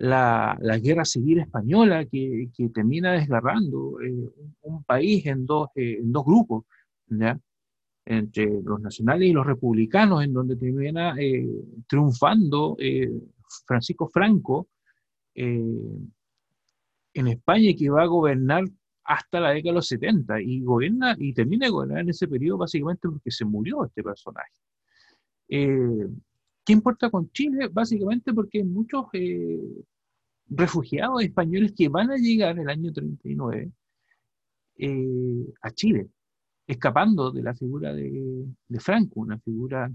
[0.00, 4.28] la, la guerra civil española que, que termina desgarrando eh,
[4.62, 6.64] un país en dos, en dos grupos.
[7.06, 7.38] ¿ya?
[8.10, 11.46] entre los nacionales y los republicanos, en donde termina eh,
[11.86, 13.08] triunfando eh,
[13.66, 14.68] Francisco Franco
[15.34, 15.62] eh,
[17.14, 18.64] en España, que va a gobernar
[19.04, 22.58] hasta la década de los 70 y gobierna y termina de gobernar en ese periodo
[22.58, 24.52] básicamente porque se murió este personaje.
[26.70, 27.66] ¿Qué importa con Chile?
[27.66, 29.06] Básicamente porque hay muchos
[30.46, 33.72] refugiados españoles que van a llegar en el año 39
[35.62, 36.06] a Chile
[36.68, 38.46] escapando de la figura de,
[38.78, 39.90] Franco, una figura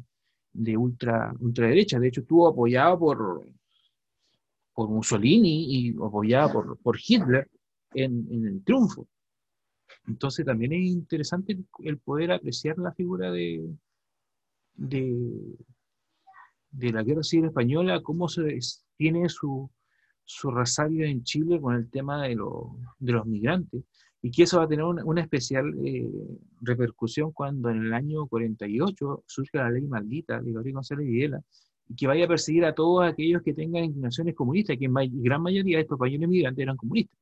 [0.51, 1.97] de ultra, ultraderecha.
[1.97, 3.47] De hecho, estuvo apoyado por,
[4.73, 7.49] por Mussolini y apoyado por, Hitler
[7.93, 9.07] en, el triunfo.
[10.07, 13.65] Entonces también es interesante el poder apreciar la figura de,
[14.73, 15.55] de,
[16.79, 18.59] la guerra civil española, cómo se
[18.97, 19.69] tiene su,
[20.23, 20.49] su
[20.89, 22.37] en Chile con el tema de,
[22.99, 23.83] de los migrantes
[24.25, 26.09] y que eso va a tener una, especial eh,
[26.61, 31.41] repercusión cuando en el año 48 surge la ley maldita de Gabriel González Videla,
[31.87, 35.43] y que vaya a perseguir a todos aquellos que tengan inclinaciones comunistas, que en gran
[35.43, 37.19] mayoría de estos países migrantes eran comunistas.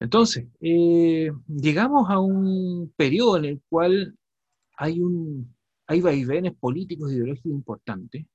[0.00, 4.16] Entonces, eh, llegamos a un periodo en el cual
[4.78, 5.53] hay, un,
[5.86, 8.26] hay vaivenes políticos e ideológicos importantes.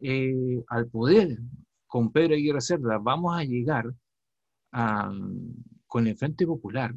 [0.00, 1.38] Eh, al poder,
[1.86, 3.92] con Pedro Aguirre Cerda, vamos a llegar
[4.72, 5.12] a,
[5.86, 6.94] con el Frente Popular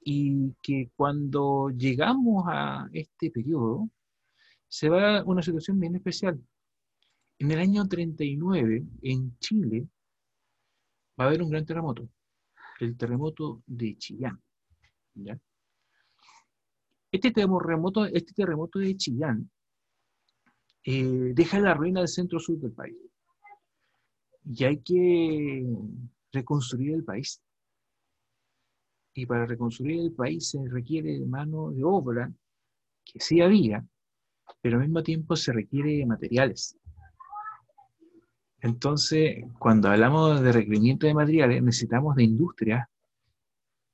[0.00, 3.90] y que cuando llegamos a este periodo
[4.68, 6.40] se va a una situación bien especial.
[7.38, 9.88] En el año 39, en Chile,
[11.18, 12.08] va a haber un gran terremoto,
[12.80, 14.40] el terremoto de Chillán.
[17.16, 19.50] Este terremoto, este terremoto de Chillán
[20.84, 22.94] eh, deja la ruina del centro-sur del país.
[24.44, 25.66] Y hay que
[26.30, 27.40] reconstruir el país.
[29.14, 32.30] Y para reconstruir el país se requiere mano de obra,
[33.02, 33.82] que sí había,
[34.60, 36.76] pero al mismo tiempo se requiere materiales.
[38.60, 42.86] Entonces, cuando hablamos de requerimiento de materiales, necesitamos de industrias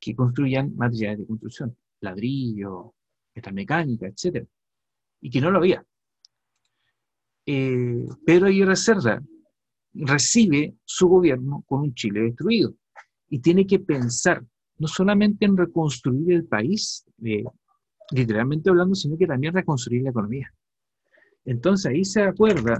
[0.01, 2.97] que construyan materiales de construcción, ladrillo,
[3.35, 4.47] metalmecánica, etc.
[5.21, 5.85] Y que no lo había.
[7.47, 8.75] Eh, Pedro Aguirre
[9.95, 12.75] recibe su gobierno con un Chile destruido
[13.29, 14.45] y tiene que pensar
[14.79, 17.45] no solamente en reconstruir el país, eh,
[18.11, 20.53] literalmente hablando, sino que también reconstruir la economía.
[21.45, 22.79] Entonces ahí se acuerda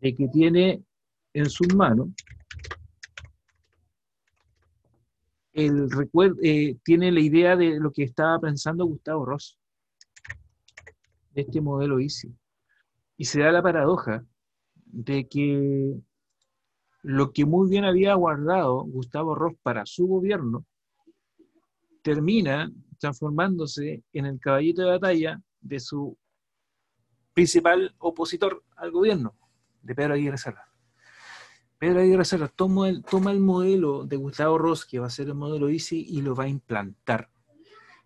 [0.00, 0.82] de que tiene
[1.32, 2.08] en sus manos
[5.56, 9.58] el recuerdo, eh, tiene la idea de lo que estaba pensando Gustavo Ross,
[11.34, 12.34] este modelo ICI
[13.16, 14.22] Y se da la paradoja
[14.84, 15.94] de que
[17.02, 20.66] lo que muy bien había guardado Gustavo Ross para su gobierno
[22.02, 26.18] termina transformándose en el caballito de batalla de su
[27.32, 29.34] principal opositor al gobierno,
[29.80, 30.70] de Pedro Aguirre Cerda.
[31.78, 35.26] Pedro Aguirre Cerda toma el, toma el modelo de Gustavo Ross, que va a ser
[35.28, 37.28] el modelo ICI, y lo va a implantar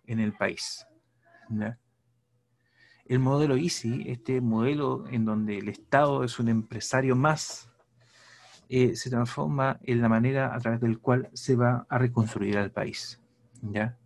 [0.05, 0.85] en el país.
[3.05, 7.69] El modelo ICI, este modelo en donde el Estado es un empresario más,
[8.67, 12.71] eh, se transforma en la manera a través del cual se va a reconstruir al
[12.71, 13.21] país.
[13.61, 13.97] ¿ya?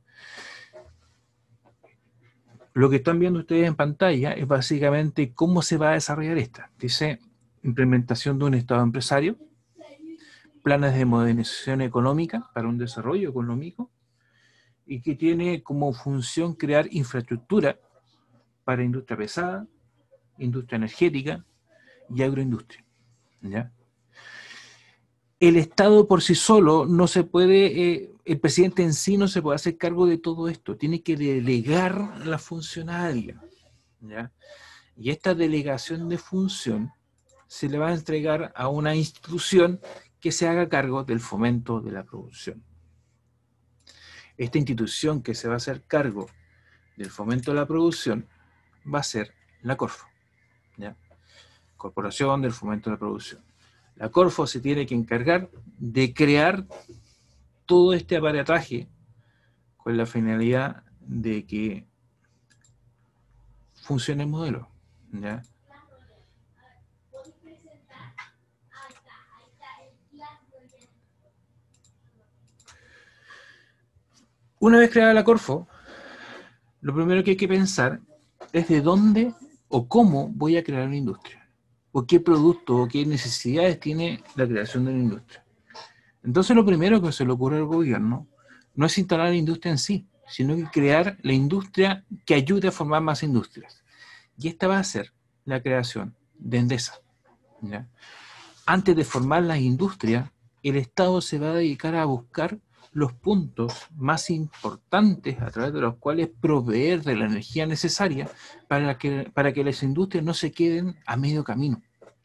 [2.74, 6.72] Lo que están viendo ustedes en pantalla es básicamente cómo se va a desarrollar esta.
[6.78, 7.20] Dice
[7.64, 9.38] implementación de un Estado empresario,
[10.66, 13.92] planes de modernización económica para un desarrollo económico
[14.84, 17.80] y que tiene como función crear infraestructura
[18.64, 19.68] para industria pesada,
[20.40, 21.46] industria energética
[22.10, 22.84] y agroindustria.
[25.40, 29.44] El Estado por sí solo no se puede eh, el presidente en sí no se
[29.44, 33.40] puede hacer cargo de todo esto, tiene que delegar la funcionaria.
[34.98, 36.92] Y esta delegación de función
[37.46, 39.80] se le va a entregar a una institución
[40.26, 42.64] que se haga cargo del fomento de la producción.
[44.38, 46.26] Esta institución que se va a hacer cargo
[46.98, 48.28] del fomento de la producción
[48.92, 50.08] va a ser la Corfo,
[51.78, 53.44] Corporación del Fomento de la Producción.
[53.98, 56.66] La Corfo se tiene que encargar de crear
[57.68, 58.90] todo este aparataje
[59.78, 61.86] con la finalidad de que
[63.76, 64.72] funcione el modelo.
[74.66, 75.68] Una vez creada la Corfo,
[76.82, 78.02] lo primero que hay que pensar
[78.52, 79.32] es de dónde
[79.68, 81.48] o cómo voy a crear una industria,
[81.92, 85.46] o qué producto o qué necesidades tiene la creación de una industria.
[86.24, 88.28] Entonces lo primero que se le ocurre al gobierno
[88.74, 92.72] no es instalar la industria en sí, sino que crear la industria que ayude a
[92.72, 93.84] formar más industrias.
[94.36, 95.14] Y esta va a ser
[95.44, 97.02] la creación de Endesa.
[98.66, 102.58] Antes de formar la industria, el Estado se va a dedicar a buscar
[102.96, 108.30] los puntos más importantes a través de los cuales proveer de la energía necesaria
[108.70, 111.82] para que, para que las industrias no se queden a medio camino.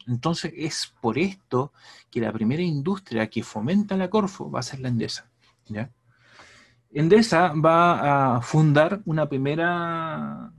[0.07, 1.73] Entonces es por esto
[2.09, 5.29] que la primera industria que fomenta la Corfo va a ser la Endesa.
[6.89, 10.53] Endesa va a fundar una primera,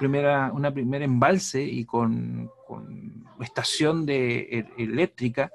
[0.00, 2.50] primera, embalse y con,
[3.40, 5.52] estación de, e, eléctrica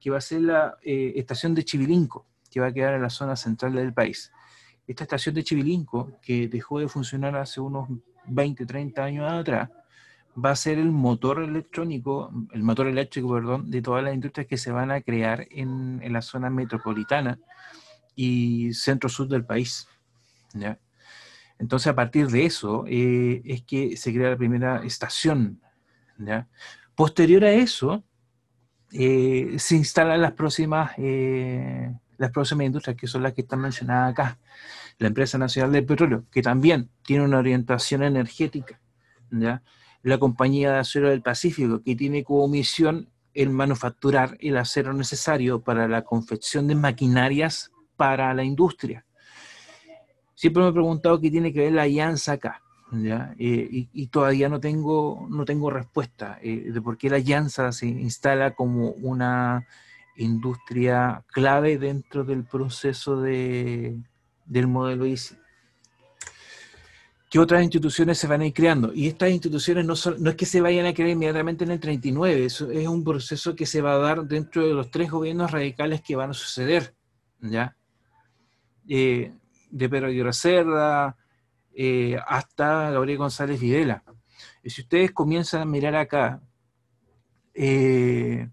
[0.00, 2.24] que va a ser la eh, estación de Chivilinco,
[2.56, 4.32] que va a quedar en la zona central del país.
[4.86, 7.86] Esta estación de Chivilinco, que dejó de funcionar hace unos
[8.28, 9.68] 20, 30 años atrás,
[10.42, 14.56] va a ser el motor electrónico, el motor eléctrico, perdón, de todas las industrias que
[14.56, 17.38] se van a crear en, la zona metropolitana
[18.14, 19.86] y centro-sur del país.
[21.58, 25.60] Entonces, a partir de eso, eh, es que se crea la primera estación.
[26.94, 28.02] Posterior a eso,
[28.92, 34.12] eh, se instalan las próximas, eh, las próximas industrias, que son las que están mencionadas
[34.12, 34.38] acá.
[34.98, 38.80] La Empresa Nacional del Petróleo, que también tiene una orientación energética.
[39.30, 39.62] ¿ya?
[40.06, 45.62] la Compañía de Acero del Pacífico, que tiene como misión el manufacturar el acero necesario
[45.62, 49.04] para la confección de maquinarias para la industria.
[50.36, 52.62] Siempre me he preguntado qué tiene que ver la alianza acá.
[53.36, 57.86] Eh, y, todavía no tengo, no tengo respuesta eh, de por qué la alianza se
[57.86, 59.66] instala como una
[60.16, 63.98] industria clave dentro del proceso de,
[64.46, 65.36] del modelo ICI
[67.28, 68.92] que otras instituciones se van a ir creando.
[68.94, 72.44] Y estas instituciones no, no es que se vayan a crear inmediatamente en el 39,
[72.44, 76.02] eso es un proceso que se va a dar dentro de los tres gobiernos radicales
[76.02, 76.94] que van a suceder,
[77.40, 77.76] ¿ya?
[78.88, 79.32] Eh,
[79.70, 81.16] de Pedro Aguirre Cerda
[81.74, 84.04] eh, hasta Gabriel González Videla.
[84.62, 86.40] Y si ustedes comienzan a mirar acá,
[87.54, 88.48] eh,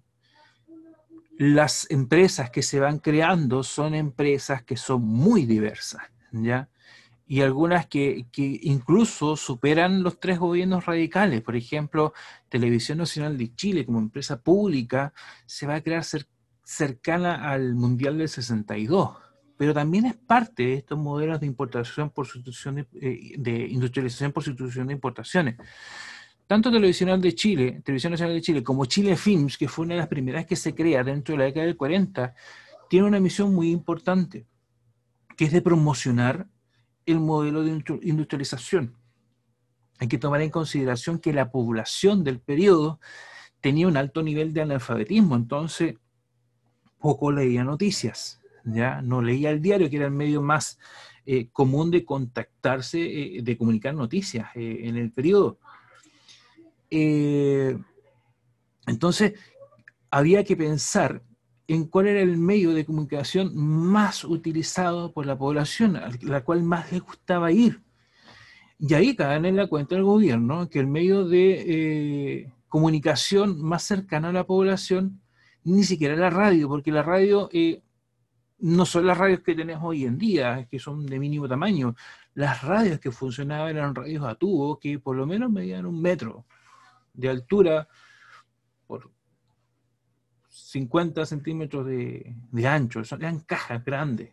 [1.51, 6.69] las empresas que se van creando son empresas que son muy diversas, ¿ya?
[7.27, 8.27] y algunas que,
[8.61, 11.41] incluso superan los tres gobiernos radicales.
[11.41, 12.13] Por ejemplo,
[12.47, 15.13] Televisión Nacional de Chile como empresa pública
[15.45, 16.03] se va a crear
[16.63, 19.17] cercana al Mundial del 62,
[19.57, 24.43] pero también es parte de estos modelos de importación por sustitución eh, de, industrialización por
[24.43, 25.55] sustitución de importaciones.
[26.47, 30.01] Tanto Televisión de Chile, Televisión Nacional de Chile, como Chile Films, que fue una de
[30.01, 32.35] las primeras que se crea dentro de la década del 40,
[32.89, 34.45] tiene una misión muy importante,
[35.37, 36.47] que es de promocionar
[37.05, 38.95] el modelo de industrialización.
[39.99, 42.99] hay que tomar en consideración que la población del periodo
[43.61, 45.95] tenía un alto nivel de analfabetismo, entonces
[46.99, 50.77] poco leía noticias, ya no leía el diario, que era el medio más
[51.25, 52.99] eh, común de contactarse,
[53.37, 55.59] eh, de comunicar noticias eh, en el periodo.
[58.87, 59.33] Entonces,
[60.11, 61.23] había que pensar
[61.67, 66.61] en cuál era el medio de comunicación más utilizado por la población, a la cual
[66.61, 67.81] más le gustaba ir.
[68.79, 74.27] Y ahí caen en la cuenta del gobierno que el medio de comunicación más cercano
[74.27, 75.21] a la población
[75.63, 77.49] ni siquiera la radio, porque la radio
[78.59, 81.95] no son las radios que tenemos hoy en día, que son de mínimo tamaño.
[82.33, 86.45] Las radios que funcionaban eran radios a tubo que por lo menos medían un metro
[87.13, 87.87] de altura
[88.87, 89.11] por
[90.49, 92.35] 50 centímetros de,
[92.65, 93.01] ancho.
[93.19, 94.29] eran cajas grandes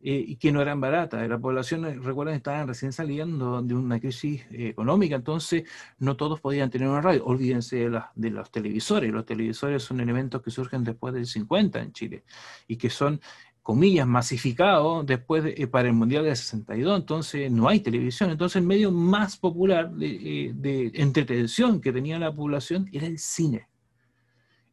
[0.00, 1.28] eh, y que no eran baratas.
[1.28, 5.64] La población, recuerden, estaban recién saliendo de una crisis eh, económica, entonces
[5.98, 7.24] no todos podían tener una radio.
[7.24, 9.12] Olvídense de, de los televisores.
[9.12, 12.24] Los televisores son elementos que surgen después del 50 en Chile
[12.68, 13.20] y que son
[13.66, 18.30] comillas, masificado después eh, para el Mundial de 62, entonces no hay televisión.
[18.30, 23.68] Entonces el medio más popular de, eh, entretención que tenía la población era el cine.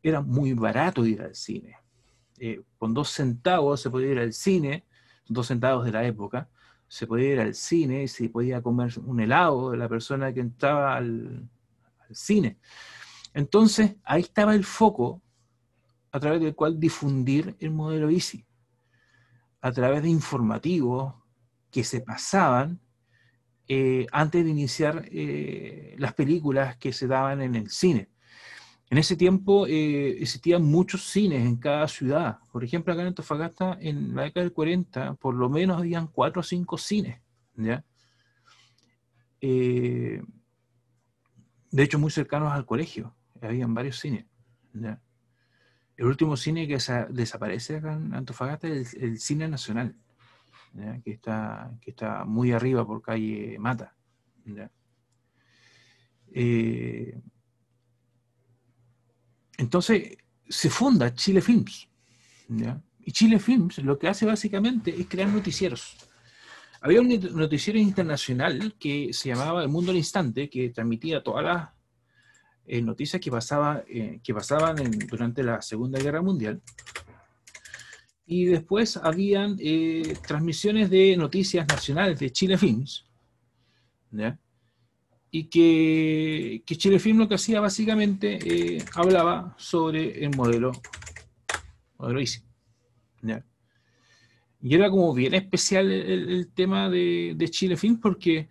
[0.04, 1.76] Era muy barato ir al cine.
[2.38, 4.86] Eh, con dos centavos se podía ir al cine,
[5.28, 6.48] dos centavos de la época,
[6.88, 10.42] se podía ir al cine y se podía comer un helado de la persona que
[10.42, 11.50] entraba al,
[11.98, 12.60] al cine.
[13.34, 15.20] Entonces ahí estaba el foco
[16.12, 18.46] a través del cual difundir el modelo ICI
[19.64, 21.14] a través de informativos
[21.72, 22.82] que se pasaban
[23.70, 28.10] eh, antes de iniciar eh, las películas que se daban en el cine.
[28.90, 32.40] En ese tiempo eh, existían muchos cines en cada ciudad.
[32.52, 36.42] Por ejemplo, acá en Antofagasta, en la década del 40, por lo menos habían cuatro
[36.42, 37.22] o cinco cines.
[37.56, 37.86] ¿ya?
[39.40, 40.24] de
[41.84, 43.16] hecho, muy cercanos al colegio.
[43.42, 44.26] Habían varios cines.
[45.96, 46.78] El último cine que
[47.10, 49.96] desaparece acá en Antofagasta es el, Cine Nacional,
[51.04, 53.96] que está, que está muy arriba por calle Mata.
[56.32, 57.22] Eh,
[59.58, 60.18] entonces
[60.50, 61.88] se funda Chile Films.
[63.06, 65.96] Y Chile Films lo que hace básicamente es crear noticieros.
[66.82, 71.70] Había un noticiero internacional que se llamaba El Mundo al Instante, que transmitía todas las
[72.66, 74.78] eh, noticias que, pasaba, eh, que pasaban
[75.10, 76.62] durante la Segunda Guerra Mundial.
[78.26, 83.06] Y después habían eh, transmisiones de noticias nacionales de Chile Films,
[85.32, 90.72] y que, Chile Film lo que hacía básicamente hablaba sobre el modelo,
[91.98, 92.20] modelo.
[94.62, 98.48] Y era como bien especial el, tema de, de, Chile Film porque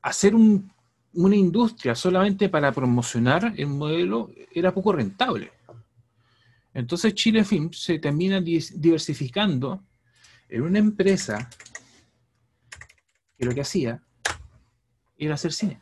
[0.00, 0.70] hacer un
[1.16, 5.52] una industria solamente para promocionar el modelo era poco rentable.
[6.74, 9.82] Entonces Chile Film se termina diversificando
[10.48, 11.48] en una empresa
[13.38, 14.02] que lo que hacía
[15.16, 15.80] era hacer cine.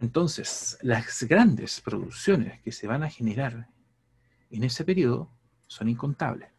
[0.00, 3.68] Entonces, las grandes producciones que se van a generar
[4.50, 5.30] en ese periodo
[5.66, 6.50] son incontables.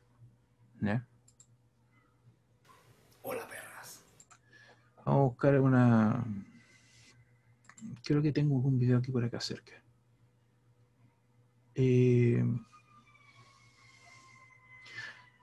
[5.05, 6.25] Vamos a buscar una.
[8.03, 9.73] Creo que tengo un video aquí por acá cerca.
[11.75, 12.43] Eh,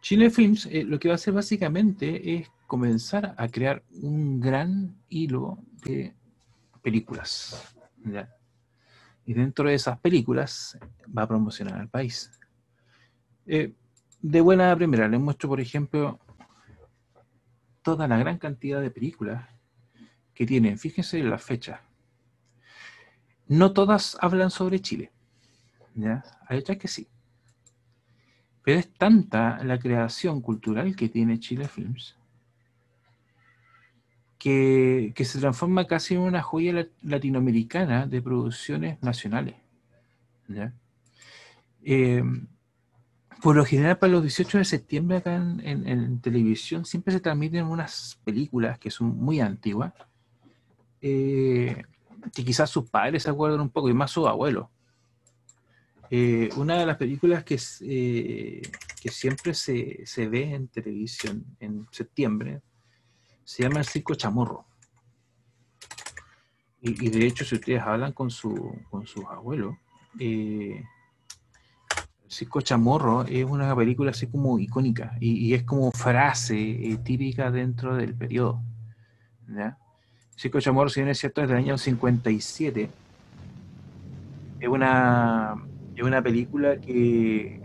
[0.01, 4.97] Chile Films eh, lo que va a hacer básicamente es comenzar a crear un gran
[5.09, 6.13] hilo de
[6.83, 7.77] películas.
[9.25, 10.77] Y dentro de esas películas
[11.17, 12.33] va a promocionar al país.
[13.47, 13.75] Eh,
[14.21, 16.19] de buena primera, les muestro, por ejemplo,
[17.83, 19.52] toda la gran cantidad de películas
[20.47, 21.83] tienen, fíjense en la fecha.
[23.49, 25.11] No todas hablan sobre Chile.
[26.49, 27.09] Hay otras que sí.
[28.63, 32.17] Pero es tanta la creación cultural que tiene Chile Films
[34.43, 39.55] que, se transforma casi en una joya latinoamericana de producciones nacionales.
[41.85, 42.25] Eh,
[43.41, 48.19] por lo general, para los 18 de septiembre acá en, televisión siempre se transmiten unas
[48.25, 49.93] películas que son muy antiguas,
[51.03, 51.83] eh,
[52.33, 54.69] que quizás sus padres se acuerdan un poco, y más sus abuelos.
[56.11, 58.63] Eh, una de las películas que, eh,
[59.01, 62.61] que siempre se, ve en televisión en septiembre
[63.45, 64.65] se llama El Circo Chamorro.
[66.85, 69.77] Y, de hecho, si ustedes hablan con, su, con sus abuelos,
[72.29, 78.17] Circo Chamorro es una película así como icónica y, es como frase típica dentro del
[78.17, 78.63] periodo.
[79.49, 79.79] ¿ya?
[80.43, 82.91] Circo Chamorro, si bien es cierto, es del año 57.
[84.59, 85.55] Es una,
[85.95, 87.61] es una película que,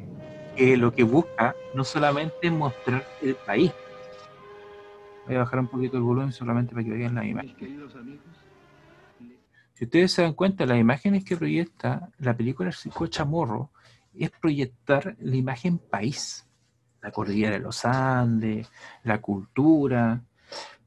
[0.55, 3.71] que lo que busca no solamente es mostrar el país.
[5.25, 7.55] Voy a bajar un poquito el volumen solamente para que vean la imagen.
[9.73, 13.71] Si ustedes se dan cuenta, las imágenes que proyecta la película Circo Chamorro
[14.13, 16.45] es proyectar la imagen país,
[17.01, 18.71] la cordillera de los Andes,
[19.03, 20.21] la cultura,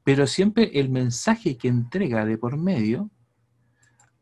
[0.03, 3.09] pero siempre el mensaje que entrega de por medio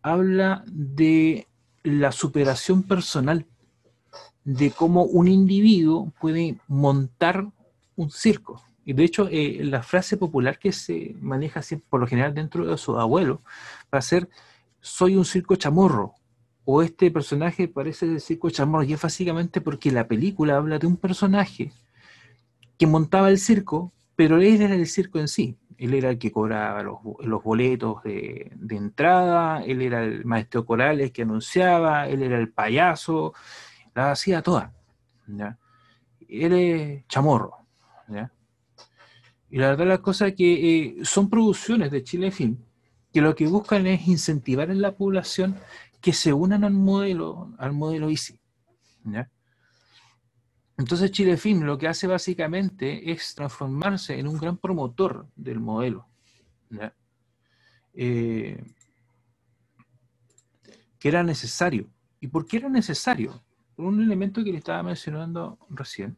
[0.01, 1.47] habla de
[1.83, 3.45] la superación personal,
[4.43, 7.47] de cómo un individuo puede montar
[7.95, 8.61] un circo.
[8.85, 12.77] Y de hecho, eh, la frase popular que se maneja por lo general dentro de
[12.77, 13.41] su abuelo
[13.93, 14.29] va a ser
[14.81, 16.13] soy un circo chamorro,
[16.65, 20.87] o este personaje parece el circo chamorro, y es básicamente porque la película habla de
[20.87, 21.71] un personaje
[22.77, 25.57] que montaba el circo, pero él era el circo en sí.
[25.79, 31.21] Él era el que cobraba los, boletos de, entrada, él era el maestro Corales que
[31.21, 33.33] anunciaba, él era el payaso,
[33.95, 34.73] la hacía toda.
[36.27, 37.55] Él es chamorro.
[39.51, 42.57] Y la verdad las cosas que eh, son producciones de Chile Film
[43.11, 45.57] que lo que buscan es incentivar en la población
[46.01, 48.39] que se unan al modelo, al modelo ICI.
[50.79, 56.07] Entonces Chile Film lo que hace básicamente es transformarse en un gran promotor del modelo.
[57.93, 58.63] Eh,
[60.97, 61.89] que era necesario.
[62.21, 63.43] ¿Y por qué era necesario?
[63.75, 66.15] Por un elemento que le estaba mencionando recién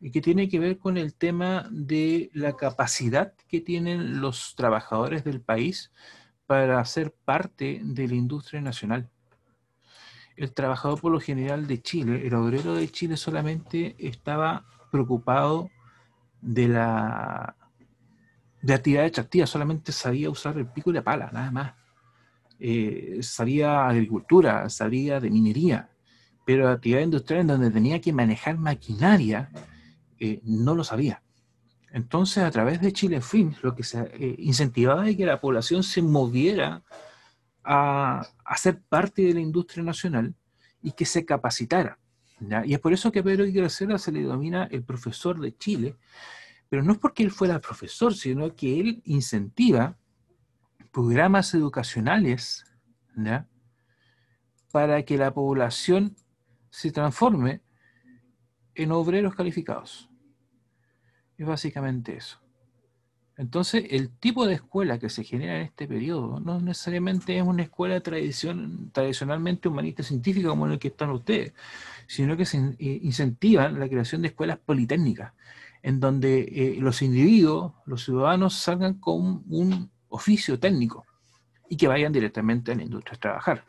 [0.00, 5.22] y que tiene que ver con el tema de la capacidad que tienen los trabajadores
[5.22, 5.92] del país
[6.46, 9.10] para ser parte de la industria nacional.
[10.40, 15.68] El trabajador por lo general de Chile, el obrero de Chile solamente estaba preocupado
[16.40, 17.54] de la
[18.62, 21.74] de actividad extractiva, solamente sabía usar el pico y la pala, nada más.
[22.58, 25.90] Eh, sabía agricultura, sabía de minería,
[26.46, 29.50] pero actividad industrial en donde tenía que manejar maquinaria,
[30.18, 31.22] eh, no lo sabía.
[31.92, 35.82] Entonces, a través de Chile Film, lo que se eh, incentivaba es que la población
[35.82, 36.82] se moviera
[37.64, 40.34] a, ser parte de la industria nacional
[40.82, 41.98] y que se capacitara.
[42.64, 45.96] Y es por eso que Pedro Gracela se le denomina el profesor de Chile,
[46.70, 49.98] pero no es porque él fuera profesor, sino que él incentiva
[50.90, 52.64] programas educacionales
[54.72, 56.16] para que la población
[56.70, 57.60] se transforme
[58.74, 60.08] en obreros calificados.
[61.36, 62.40] Es básicamente eso.
[63.40, 67.62] Entonces, el tipo de escuela que se genera en este periodo no necesariamente es una
[67.62, 71.54] escuela tradición, tradicionalmente humanista científica como el que están ustedes,
[72.06, 75.32] sino que se eh, incentivan la creación de escuelas politécnicas,
[75.82, 81.06] en donde eh, los individuos, los ciudadanos, salgan con un oficio técnico
[81.70, 83.64] y que vayan directamente a la industria a trabajar.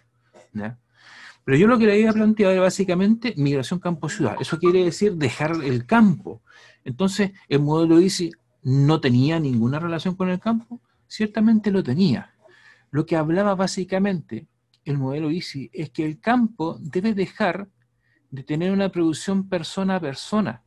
[1.46, 4.36] Pero yo lo que le había planteado era básicamente migración campo-ciudad.
[4.38, 6.42] Eso quiere decir dejar el campo
[6.84, 8.32] entonces, el modelo ICI
[8.64, 12.34] no tenía ninguna relación con el campo, ciertamente lo tenía.
[12.92, 14.48] Lo que hablaba básicamente
[14.86, 17.70] el modelo ICI es que el campo debe dejar
[18.30, 20.64] de tener una producción persona a persona,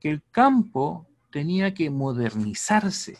[0.00, 3.18] que el campo tenía que modernizarse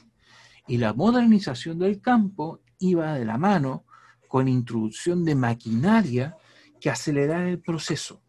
[0.67, 3.85] y la modernización del campo iba de la mano
[4.29, 6.37] con introducción de maquinaria
[6.81, 8.23] que acelerara el proceso.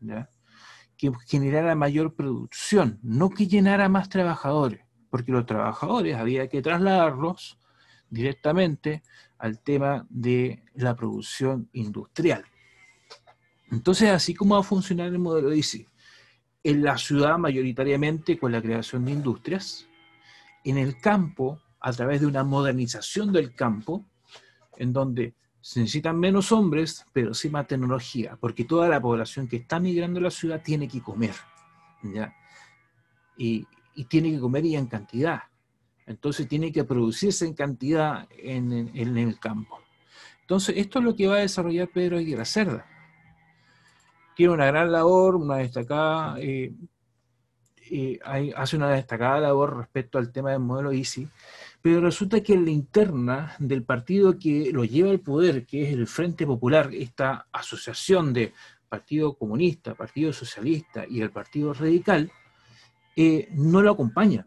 [0.00, 0.28] ¿ya?
[0.98, 7.56] Que generara mayor producción, no que llenara más trabajadores, porque los trabajadores había que trasladarlos
[8.10, 9.02] directamente
[9.38, 12.44] al tema de la producción industrial.
[13.70, 15.86] Entonces, así como va a funcionar el modelo ICI,
[16.64, 19.86] en la ciudad mayoritariamente con la creación de industrias,
[20.64, 24.04] en el campo, a través de una modernización del campo,
[24.76, 29.56] en donde se necesitan menos hombres, pero sí más tecnología, porque toda la población que
[29.56, 31.34] está migrando a la ciudad tiene que comer,
[32.02, 32.34] ¿ya?
[33.36, 33.66] Y,
[34.08, 35.42] tiene que comer y en cantidad.
[36.06, 39.80] Entonces tiene que producirse en cantidad en, el campo.
[40.42, 42.86] Entonces, esto es lo que va a desarrollar Pedro Aguirre Cerda.
[44.36, 46.72] Tiene una gran labor, una destacada, eh,
[47.90, 48.20] eh,
[48.54, 51.28] hace una destacada labor respecto al tema del modelo ICI,
[51.80, 55.92] pero resulta que en la interna del partido que lo lleva al poder, que es
[55.92, 58.52] el Frente Popular, esta asociación de
[58.88, 62.32] Partido Comunista, Partido Socialista y el Partido Radical,
[63.14, 64.44] eh, no lo acompaña.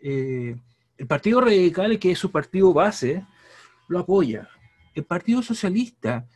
[0.00, 0.56] Eh,
[0.96, 3.24] el Partido Radical, que es su partido base,
[3.88, 4.48] lo apoya.
[4.94, 6.26] El Partido Socialista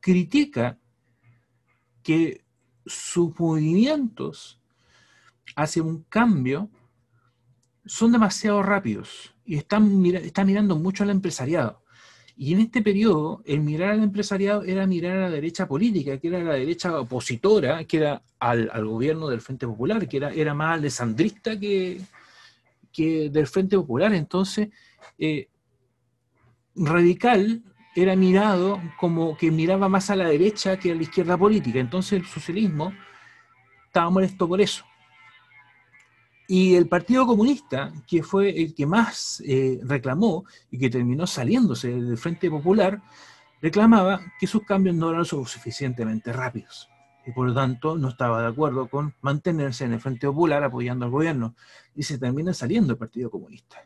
[0.00, 0.78] critica
[2.02, 2.44] que
[2.84, 4.60] sus movimientos
[5.56, 6.70] hacia un cambio
[7.84, 11.82] son demasiado rápidos y están, están mirando mucho al empresariado.
[12.36, 16.28] Y en este periodo, el mirar al empresariado era mirar a la derecha política, que
[16.28, 20.78] era la derecha opositora, que era al, gobierno del Frente Popular, que era, era más
[20.78, 21.98] alessandrista que,
[22.92, 24.12] que del Frente Popular.
[24.12, 24.68] Entonces,
[25.18, 25.48] eh,
[26.74, 27.62] radical
[27.94, 31.78] era mirado como que miraba más a la derecha que a la izquierda política.
[31.78, 32.92] Entonces el socialismo
[33.86, 34.84] estaba molesto por eso.
[36.48, 41.88] Y el Partido Comunista, que fue el que más eh, reclamó y que terminó saliéndose
[41.88, 43.02] del Frente Popular,
[43.60, 46.88] reclamaba que sus cambios no eran suficientemente rápidos.
[47.26, 51.04] Y por lo tanto no estaba de acuerdo con mantenerse en el Frente Popular apoyando
[51.04, 51.56] al gobierno.
[51.94, 53.84] Y se termina saliendo el Partido Comunista.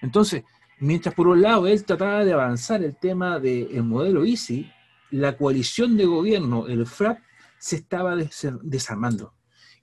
[0.00, 0.44] Entonces,
[0.82, 4.68] Mientras por un lado él trataba de avanzar el tema del modelo ISI,
[5.12, 7.20] la coalición de gobierno, el FRAP,
[7.56, 9.32] se estaba desarmando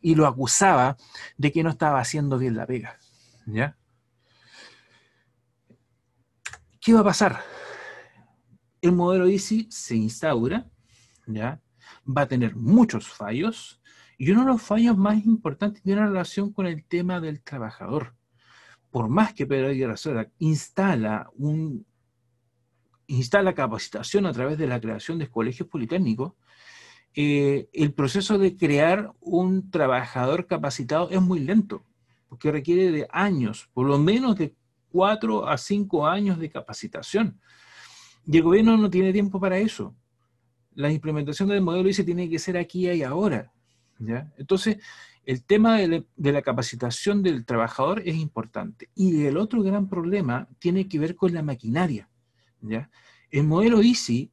[0.01, 0.97] y lo acusaba
[1.37, 2.97] de que no estaba haciendo bien la pega.
[3.45, 3.77] ¿Ya?
[6.79, 7.41] ¿Qué va a pasar?
[8.81, 10.69] El modelo ISI se instaura,
[11.27, 11.61] ¿ya?
[12.05, 13.81] va a tener muchos fallos
[14.17, 18.15] y uno de los fallos más importantes tiene relación con el tema del trabajador
[18.91, 21.85] por más que Pedro Aguirre Cerda instala, un,
[23.07, 26.33] instala capacitación a través de la creación de colegios politécnicos,
[27.21, 31.83] eh, el proceso de crear un trabajador capacitado es muy lento,
[32.29, 34.55] porque requiere de años, por lo menos de
[34.89, 37.37] cuatro a cinco años de capacitación.
[38.25, 39.93] Y el gobierno no tiene tiempo para eso.
[40.75, 43.51] La implementación del modelo dice tiene que ser aquí y ahora.
[43.97, 44.31] ¿ya?
[44.37, 44.77] Entonces,
[45.25, 48.87] el tema de, la capacitación del trabajador es importante.
[48.95, 52.07] Y el otro gran problema tiene que ver con la maquinaria.
[52.61, 52.89] ¿ya?
[53.29, 54.31] El modelo EASY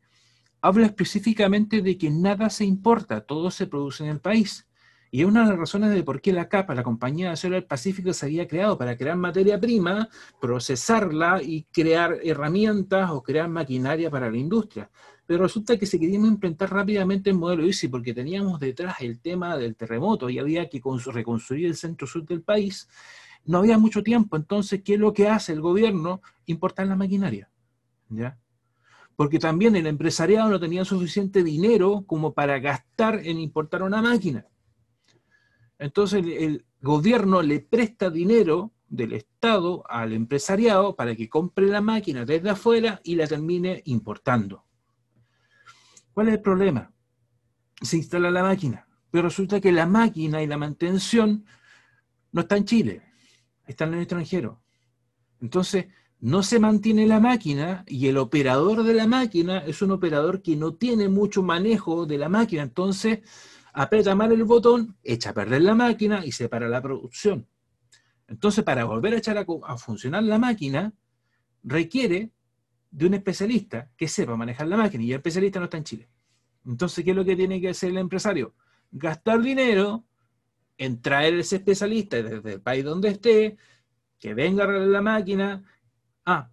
[0.67, 4.67] habla específicamente de que nada se importa, todo se produce en el país.
[5.13, 7.65] Y es una de las razones de por qué la CAPA, la Compañía Acero del
[7.65, 10.09] Pacífico, se había creado para crear materia prima,
[10.41, 14.91] procesarla y crear herramientas o crear maquinaria para la industria.
[15.25, 19.57] Pero resulta que se queríamos implementar rápidamente el modelo ICI porque teníamos detrás el tema
[19.57, 22.89] del terremoto y había que reconstruir el centro sur del país.
[23.45, 26.21] No había mucho tiempo, entonces, ¿qué es lo que hace el gobierno?
[26.47, 27.49] Importar la maquinaria.
[28.09, 28.37] ¿Ya?
[29.17, 34.47] Porque también el empresariado no tenía suficiente dinero como para gastar en importar una máquina.
[35.79, 42.25] Entonces el gobierno le presta dinero del Estado al empresariado para que compre la máquina
[42.25, 44.65] desde afuera y la termine importando.
[46.13, 46.93] ¿Cuál es el problema?
[47.83, 51.45] Se instala la máquina, pero resulta que la máquina y la mantención
[52.33, 53.03] no está en Chile,
[53.67, 54.63] están en el extranjero.
[55.41, 55.87] Entonces,
[56.21, 60.57] no se mantiene la máquina y el operador de la máquina es un operador que
[60.57, 62.63] no tiene mucho manejo de la máquina.
[62.63, 63.21] Entonces,
[63.73, 67.47] aprieta mal el botón, echa a perder la máquina y se para la producción.
[68.29, 70.93] Entonces, para volver a echar a, funcionar la máquina,
[71.63, 72.33] requiere
[72.91, 76.09] de un especialista que sepa manejar la máquina y el especialista no está en Chile.
[76.65, 78.55] Entonces, ¿qué es lo que tiene que hacer el empresario?
[78.91, 80.05] Gastar dinero
[80.79, 83.57] en traer ese especialista desde el país donde esté,
[84.19, 85.65] que venga a arreglar la máquina.
[86.27, 86.51] Ah,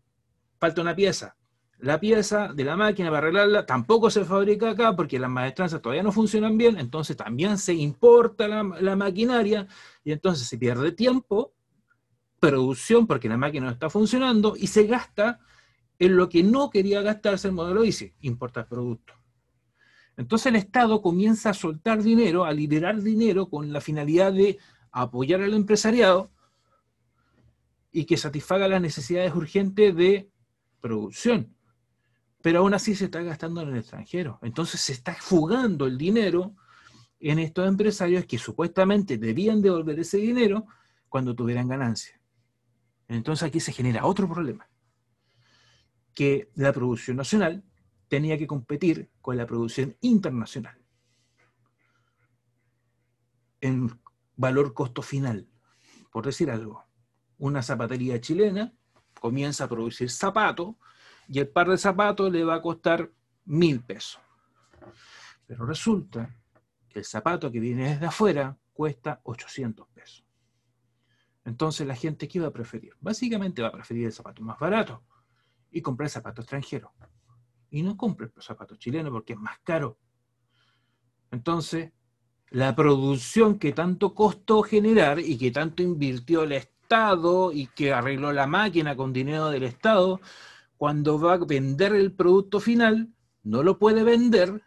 [0.60, 1.36] falta una pieza.
[1.80, 6.04] La pieza de la máquina para arreglarla tampoco se fabrica acá porque las maestranzas todavía
[6.04, 9.68] no funcionan bien, entonces también se importa la, maquinaria
[10.04, 11.54] y entonces se pierde tiempo,
[12.40, 15.40] producción porque la máquina no está funcionando y se gasta
[16.00, 19.18] en lo que no quería gastarse el modelo ICE, importar productos.
[20.16, 24.60] Entonces el Estado comienza a soltar dinero, a liberar dinero con la finalidad de
[24.92, 26.32] apoyar al empresariado
[27.94, 30.30] y que satisfaga las necesidades urgentes de
[30.82, 31.56] producción.
[32.42, 34.40] Pero aún así se está gastando en el extranjero.
[34.42, 36.56] Entonces se está fugando el dinero
[37.20, 40.66] en estos empresarios que supuestamente debían devolver ese dinero
[41.08, 42.20] cuando tuvieran ganancia.
[43.08, 44.68] Entonces aquí se genera otro problema
[46.16, 47.64] que la producción nacional
[48.08, 50.78] tenía que competir con la producción internacional
[53.62, 54.00] en
[54.36, 55.48] valor costo final.
[56.12, 56.84] Por decir algo,
[57.44, 58.74] una zapatería chilena
[59.20, 60.76] comienza a producir zapatos
[61.28, 63.12] y el par de zapatos le va a costar
[63.44, 64.22] mil pesos.
[65.46, 66.34] Pero resulta
[66.88, 70.26] que el zapato que viene desde afuera cuesta 800 pesos.
[71.44, 72.94] Entonces la gente, ¿qué va a preferir?
[73.02, 75.04] Básicamente va a preferir el zapato más barato,
[75.70, 76.92] y comprar zapatos extranjeros.
[77.72, 79.98] Y no compre zapatos chilenos porque es más caro.
[81.30, 81.92] Entonces,
[82.52, 86.73] la producción que tanto costó generar y que tanto invirtió el Estado
[87.54, 90.22] y que arregló la máquina con dinero del Estado,
[90.78, 93.10] cuando va a vender el producto final,
[93.44, 94.62] no lo puede vender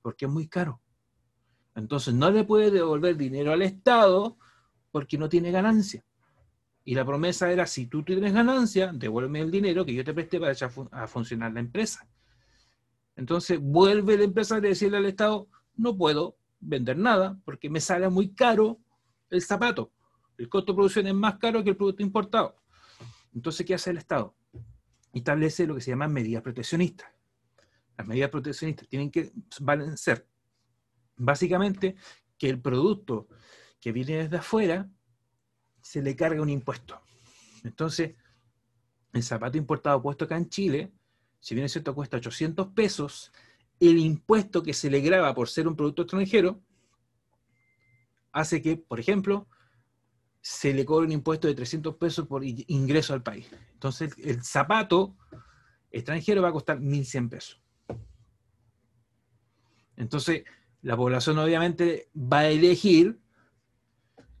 [0.00, 0.80] porque es muy caro.
[1.74, 4.36] Entonces no le puede devolver dinero al Estado
[4.92, 6.04] porque no tiene ganancia.
[6.84, 10.38] Y la promesa era, si tú tienes ganancia, devuélveme el dinero que yo te presté
[10.38, 12.06] para echar a funcionar la empresa.
[13.16, 18.08] Entonces vuelve el empresario a decirle al Estado, no puedo vender nada porque me sale
[18.08, 18.78] muy caro
[19.30, 19.90] el zapato.
[20.42, 22.56] El costo de producción es más caro que el producto importado.
[23.32, 24.34] Entonces, ¿qué hace el Estado?
[25.12, 27.08] Establece lo que se llaman medidas proteccionistas.
[27.96, 29.32] Las medidas proteccionistas tienen que
[29.94, 30.26] ser
[31.14, 31.94] básicamente
[32.36, 33.28] que el producto
[33.80, 34.90] que viene desde afuera
[35.80, 37.00] se le carga un impuesto.
[37.62, 38.16] Entonces,
[39.12, 40.92] el zapato importado puesto acá en Chile,
[41.38, 43.30] si bien es cierto cuesta 800 pesos,
[43.78, 46.60] el impuesto que se le graba por ser un producto extranjero
[48.32, 49.46] hace que, por ejemplo,
[50.42, 53.48] se le cobre un impuesto de 300 pesos por ingreso al país.
[53.74, 55.16] Entonces, el zapato
[55.88, 57.62] extranjero va a costar 1.100 pesos.
[59.96, 60.42] Entonces,
[60.82, 63.20] la población obviamente va a elegir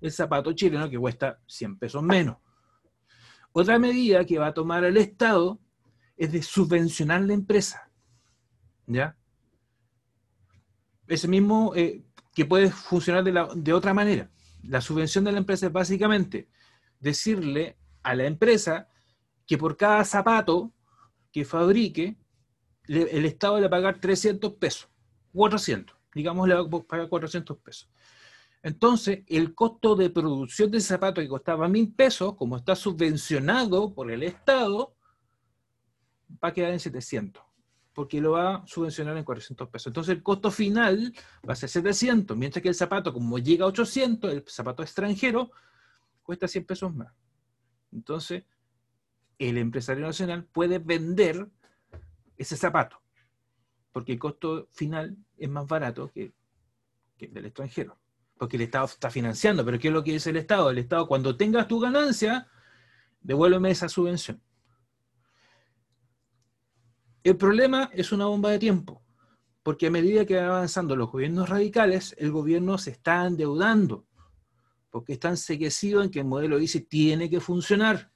[0.00, 2.38] el zapato chileno que cuesta 100 pesos menos.
[3.52, 5.60] Otra medida que va a tomar el Estado
[6.16, 7.88] es de subvencionar la empresa.
[8.86, 9.16] ¿Ya?
[11.06, 12.02] Ese mismo eh,
[12.34, 14.28] que puede funcionar de, de otra manera.
[14.62, 16.48] La subvención de la empresa es básicamente
[17.00, 18.88] decirle a la empresa
[19.46, 20.72] que por cada zapato
[21.32, 22.16] que fabrique,
[22.86, 24.88] el Estado le va a pagar 300 pesos,
[25.32, 27.90] 400, digamos le va a pagar 400 pesos.
[28.62, 33.92] Entonces, el costo de producción de ese zapato que costaba mil pesos, como está subvencionado
[33.92, 34.94] por el Estado,
[36.42, 37.51] va a quedar en 700
[37.92, 39.86] porque lo va a subvencionar en 400 pesos.
[39.88, 41.14] Entonces el costo final
[41.48, 45.50] va a ser 700, mientras que el zapato, como llega a 800, el zapato extranjero,
[46.22, 47.12] cuesta 100 pesos más.
[47.92, 48.44] Entonces,
[49.38, 51.48] el empresario nacional puede vender
[52.36, 53.00] ese zapato,
[53.92, 56.32] porque el costo final es más barato que,
[57.18, 57.98] el del extranjero,
[58.36, 59.64] porque el Estado está financiando.
[59.64, 60.70] Pero ¿qué es lo que dice el Estado?
[60.70, 62.48] El Estado, cuando tengas tu ganancia,
[63.20, 64.42] devuélveme esa subvención.
[67.24, 69.02] El problema es una bomba de tiempo,
[69.62, 74.06] porque a medida que van avanzando los gobiernos radicales, el gobierno se está endeudando,
[74.90, 78.10] porque están enseguecidos en que el modelo dice tiene que funcionar.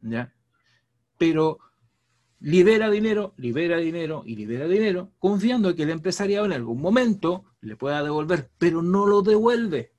[0.00, 0.32] ¿ya?
[1.18, 1.58] Pero
[2.38, 7.46] libera dinero, libera dinero y libera dinero, confiando en que el empresariado en algún momento
[7.60, 9.92] le pueda devolver, pero no lo devuelve.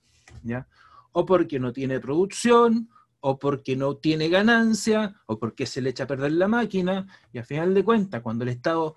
[0.44, 0.70] ¿ya?
[1.12, 2.90] O porque no tiene producción,
[3.22, 7.38] o porque no tiene ganancia, o porque se le echa a perder la máquina, y
[7.38, 8.96] al final de cuentas, cuando el Estado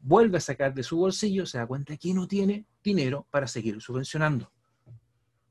[0.00, 3.80] vuelve a sacar de su bolsillo, se da cuenta que no tiene dinero para seguir
[3.80, 4.52] subvencionando.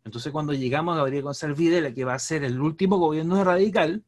[0.04, 4.06] Entonces, cuando llegamos a Gabriel González Videla, que va a ser el último gobierno radical,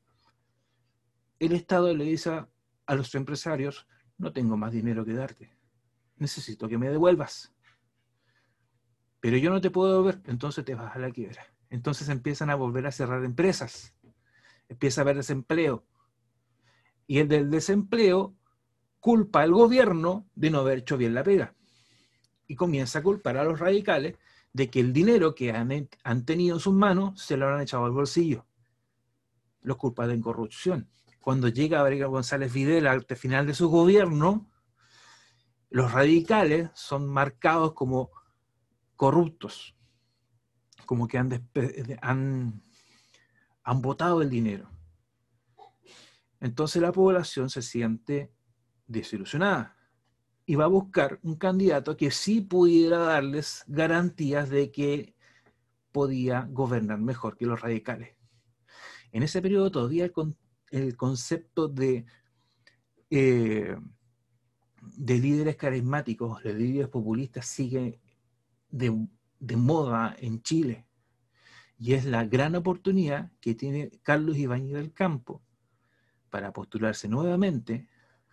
[1.39, 2.45] el Estado le dice
[2.85, 3.87] a los empresarios,
[4.17, 5.57] no tengo más dinero que darte,
[6.17, 7.53] necesito que me devuelvas.
[9.19, 12.55] Pero yo no te puedo devolver, entonces te vas a la quiebra entonces empiezan a
[12.55, 13.95] volver a cerrar empresas,
[14.67, 15.85] empieza a haber desempleo.
[17.07, 18.35] Y el del desempleo
[18.99, 21.55] culpa al gobierno de no haber hecho bien la pega.
[22.47, 24.17] Y comienza a culpar a los radicales
[24.53, 27.85] de que el dinero que han, han tenido en sus manos se lo han echado
[27.85, 28.45] al bolsillo.
[29.61, 30.89] Los culpa de corrupción.
[31.21, 34.49] Cuando llega Gabriel González Videla al final de su gobierno,
[35.69, 38.09] los radicales son marcados como
[38.95, 39.75] corruptos,
[40.89, 41.29] como que han,
[42.01, 42.63] han,
[43.61, 44.71] han botado el dinero.
[46.39, 48.33] Entonces la población se siente
[48.87, 49.77] desilusionada
[50.47, 55.13] y va a buscar un candidato que sí pudiera darles garantías de que
[55.91, 58.15] podía gobernar mejor que los radicales.
[59.11, 60.09] En ese periodo todavía
[60.71, 62.07] el, concepto de,
[63.11, 63.77] eh,
[64.81, 67.99] de líderes carismáticos, de líderes populistas sigue
[68.71, 69.07] de,
[69.39, 70.85] de moda en Chile.
[71.77, 75.41] Y es la gran oportunidad que tiene Carlos Ibáñez del Campo
[76.29, 77.87] para postularse nuevamente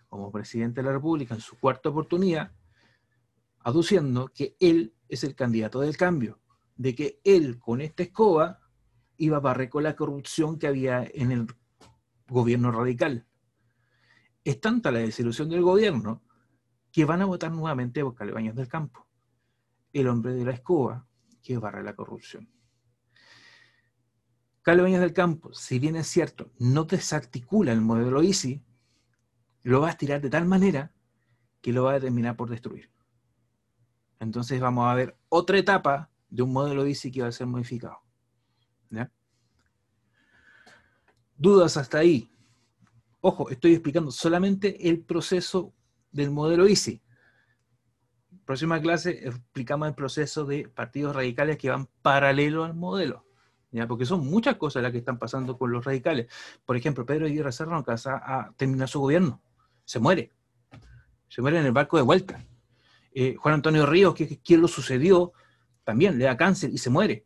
[0.07, 2.51] como presidente de la República en su cuarta oportunidad,
[3.59, 6.39] aduciendo que él es el candidato del cambio,
[6.75, 8.59] de que él con esta escoba
[9.17, 11.47] iba a barrer con la corrupción que había en el
[12.27, 13.25] gobierno radical.
[14.43, 16.21] Es tanta la desilusión del gobierno
[16.91, 19.06] que van a votar nuevamente por Carlos Ibáñez del Campo
[19.99, 21.07] el hombre de la escoba
[21.41, 22.49] que barra la corrupción.
[24.61, 28.61] Carlos del Campo, si bien es cierto, no desarticula el modelo Easy,
[29.63, 30.91] lo va a estirar de tal manera
[31.61, 32.91] que lo va a terminar por destruir.
[34.19, 37.99] Entonces vamos a ver otra etapa de un modelo Easy que va a ser modificado.
[41.39, 42.29] ¿Dudas hasta ahí?
[43.21, 45.71] Ojo, estoy explicando solamente el proceso
[46.11, 47.01] del modelo Easy
[48.47, 53.25] próxima clase explicamos el proceso de partidos radicales que van paralelo al modelo.
[53.71, 53.87] ¿ya?
[53.87, 56.27] porque son muchas cosas las que están pasando con los radicales.
[56.65, 59.41] Por ejemplo, Pedro Aguirre Cerro casa a terminar su gobierno,
[59.85, 60.31] se muere,
[61.27, 62.43] se muere en el barco de vuelta.
[63.13, 65.33] Eh, Juan Antonio Ríos, que quien lo sucedió,
[65.83, 67.25] también le da cáncer y se muere.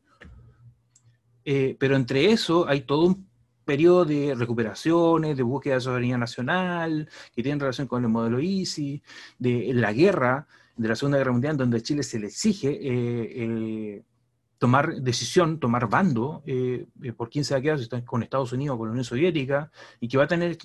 [1.45, 3.29] Eh, pero entre eso hay todo un
[3.63, 9.03] periodo de recuperaciones, de búsqueda de soberanía nacional, que tienen relación con el modelo ISI,
[9.37, 10.47] de la guerra,
[10.81, 14.03] de la Segunda Guerra Mundial, donde a Chile se le exige eh, eh,
[14.57, 18.51] tomar decisión, tomar bando eh, por quién se va a quedar, si está con Estados
[18.51, 20.57] Unidos con la Unión Soviética, y que va a tener,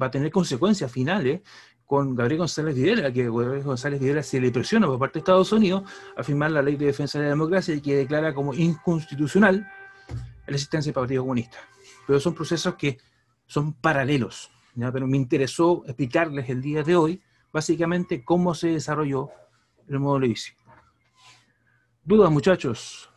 [0.00, 1.40] va a tener consecuencias finales
[1.84, 5.50] con Gabriel González Videla, que Gabriel González Videla se le presiona por parte de Estados
[5.50, 5.82] Unidos
[6.16, 9.68] a firmar la Ley de Defensa de la Democracia y que declara como inconstitucional
[10.46, 11.58] la existencia del Partido Comunista.
[12.06, 12.98] Pero son procesos que
[13.46, 14.52] son paralelos,
[14.92, 17.20] pero me interesó explicarles el día de hoy
[17.52, 19.30] básicamente cómo se desarrolló
[19.88, 20.52] el módulo ICI.
[22.04, 23.10] ¿Dudas, muchachos?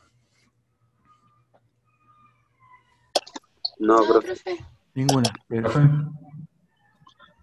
[3.79, 4.57] No, profe.
[4.93, 5.33] Ninguna.